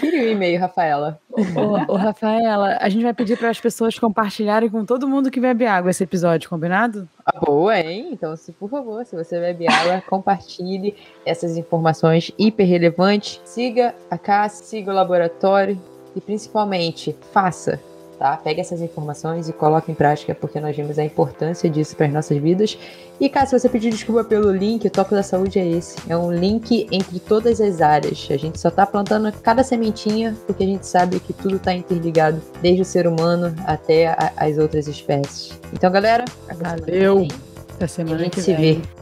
[0.00, 1.20] Queria o e-mail, Rafaela.
[1.30, 5.40] Ô, ô, Rafaela, a gente vai pedir para as pessoas compartilharem com todo mundo que
[5.40, 7.08] bebe água esse episódio, combinado?
[7.24, 8.08] Ah, boa, hein?
[8.12, 13.40] Então, se, por favor, se você bebe água, compartilhe essas informações hiper relevantes.
[13.44, 15.80] Siga a casa, siga o laboratório
[16.14, 17.80] e, principalmente, faça
[18.18, 18.36] tá?
[18.36, 22.12] Pegue essas informações e coloque em prática, porque nós vimos a importância disso para as
[22.12, 22.78] nossas vidas.
[23.20, 25.96] E, caso você pedir desculpa pelo link, o Toque da Saúde é esse.
[26.08, 28.26] É um link entre todas as áreas.
[28.30, 32.40] A gente só está plantando cada sementinha, porque a gente sabe que tudo está interligado,
[32.60, 35.58] desde o ser humano até a, as outras espécies.
[35.72, 37.26] Então, galera, valeu!
[37.74, 38.80] Até semana a gente que se vem.
[38.80, 38.97] vê.